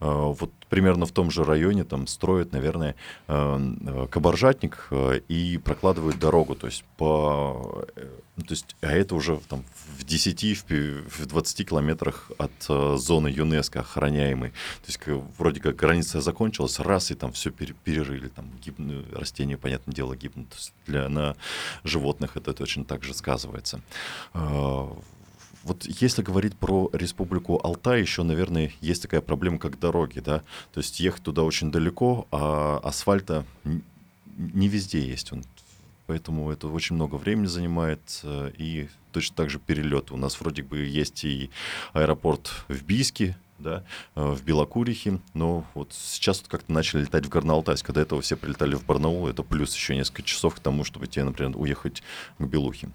А, 0.00 0.26
вот 0.26 0.50
примерно 0.68 1.06
в 1.06 1.12
том 1.12 1.30
же 1.30 1.44
районе 1.44 1.84
там 1.84 2.06
строят, 2.06 2.52
наверное, 2.52 2.96
а, 3.28 3.58
а, 3.58 4.06
кабаржатник 4.08 4.88
и 5.28 5.58
прокладывают 5.64 6.18
дорогу, 6.18 6.54
то 6.54 6.66
есть 6.66 6.84
по... 6.96 7.86
Э, 8.36 8.40
то 8.42 8.52
есть, 8.52 8.76
а 8.80 8.92
это 8.92 9.14
уже 9.14 9.38
там 9.48 9.64
в 9.98 10.04
10, 10.04 10.70
в 10.70 11.26
20 11.26 11.68
километрах 11.68 12.30
от 12.38 12.98
зоны 13.00 13.28
ЮНЕСКО 13.28 13.80
охраняемой. 13.80 14.50
То 14.50 14.86
есть 14.86 15.00
вроде 15.38 15.60
как 15.60 15.76
граница 15.76 16.20
закончилась, 16.20 16.78
раз 16.80 17.10
и 17.10 17.14
там 17.14 17.32
все 17.32 17.50
перерыли, 17.50 18.28
там 18.28 18.50
гибнут, 18.64 19.12
растения, 19.12 19.56
понятное 19.56 19.94
дело, 19.94 20.16
гибнут. 20.16 20.48
То 20.50 20.56
есть 20.56 20.72
для, 20.86 21.08
на 21.08 21.36
животных 21.84 22.36
это 22.36 22.56
это 22.56 22.62
очень 22.62 22.84
также 22.84 23.12
сказывается. 23.12 23.80
А, 24.32 24.96
вот 25.62 25.84
если 25.84 26.22
говорить 26.22 26.56
про 26.56 26.88
Республику 26.92 27.60
Алтай, 27.62 28.00
еще, 28.00 28.22
наверное, 28.22 28.72
есть 28.80 29.02
такая 29.02 29.20
проблема, 29.20 29.58
как 29.58 29.78
дороги, 29.78 30.20
да, 30.20 30.42
то 30.72 30.80
есть 30.80 31.00
ехать 31.00 31.22
туда 31.22 31.42
очень 31.42 31.70
далеко, 31.70 32.26
а 32.30 32.80
асфальта 32.82 33.44
не 34.36 34.68
везде 34.68 35.00
есть 35.00 35.32
он. 35.32 35.44
Поэтому 36.06 36.50
это 36.50 36.68
очень 36.68 36.96
много 36.96 37.16
времени 37.16 37.46
занимает, 37.46 38.22
и 38.24 38.88
точно 39.12 39.36
так 39.36 39.50
же 39.50 39.58
перелеты. 39.58 40.14
У 40.14 40.16
нас 40.16 40.40
вроде 40.40 40.62
бы 40.62 40.78
есть 40.84 41.24
и 41.24 41.50
аэропорт 41.92 42.50
в 42.68 42.82
Бийске, 42.84 43.36
да, 43.58 43.84
э, 44.14 44.22
в 44.22 44.42
Белокурихе, 44.42 45.20
но 45.34 45.64
вот 45.74 45.92
сейчас 45.92 46.40
вот 46.40 46.48
как-то 46.48 46.72
начали 46.72 47.02
летать 47.02 47.26
в 47.26 47.30
Горно-Алтайск, 47.30 47.84
когда 47.84 48.02
этого 48.02 48.20
все 48.20 48.36
прилетали 48.36 48.74
в 48.74 48.84
Барнаул, 48.84 49.28
это 49.28 49.42
плюс 49.42 49.74
еще 49.74 49.96
несколько 49.96 50.22
часов 50.22 50.54
к 50.54 50.60
тому, 50.60 50.84
чтобы 50.84 51.06
тебе, 51.06 51.24
например, 51.24 51.56
уехать 51.56 52.02
к 52.38 52.44
Белухе. 52.44 52.90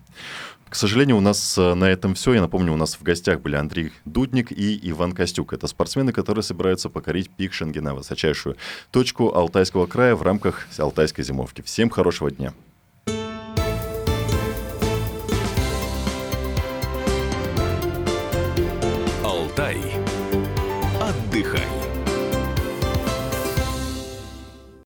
К 0.70 0.76
сожалению, 0.76 1.18
у 1.18 1.22
нас 1.22 1.58
э, 1.58 1.74
на 1.74 1.86
этом 1.86 2.14
все. 2.14 2.34
Я 2.34 2.42
напомню, 2.42 2.72
у 2.74 2.78
нас 2.78 2.96
в 2.96 3.04
гостях 3.04 3.42
были 3.42 3.56
Андрей 3.56 3.92
Дудник 4.06 4.52
и 4.52 4.80
Иван 4.90 5.12
Костюк. 5.12 5.52
Это 5.52 5.68
спортсмены, 5.68 6.14
которые 6.14 6.44
собираются 6.44 6.90
покорить 6.90 7.30
пик 7.30 7.52
Шенгена, 7.52 7.94
высочайшую 7.94 8.56
точку 8.92 9.34
Алтайского 9.36 9.86
края 9.86 10.16
в 10.16 10.22
рамках 10.22 10.68
Алтайской 10.78 11.26
зимовки. 11.26 11.62
Всем 11.62 11.90
хорошего 11.90 12.32
дня! 12.32 12.54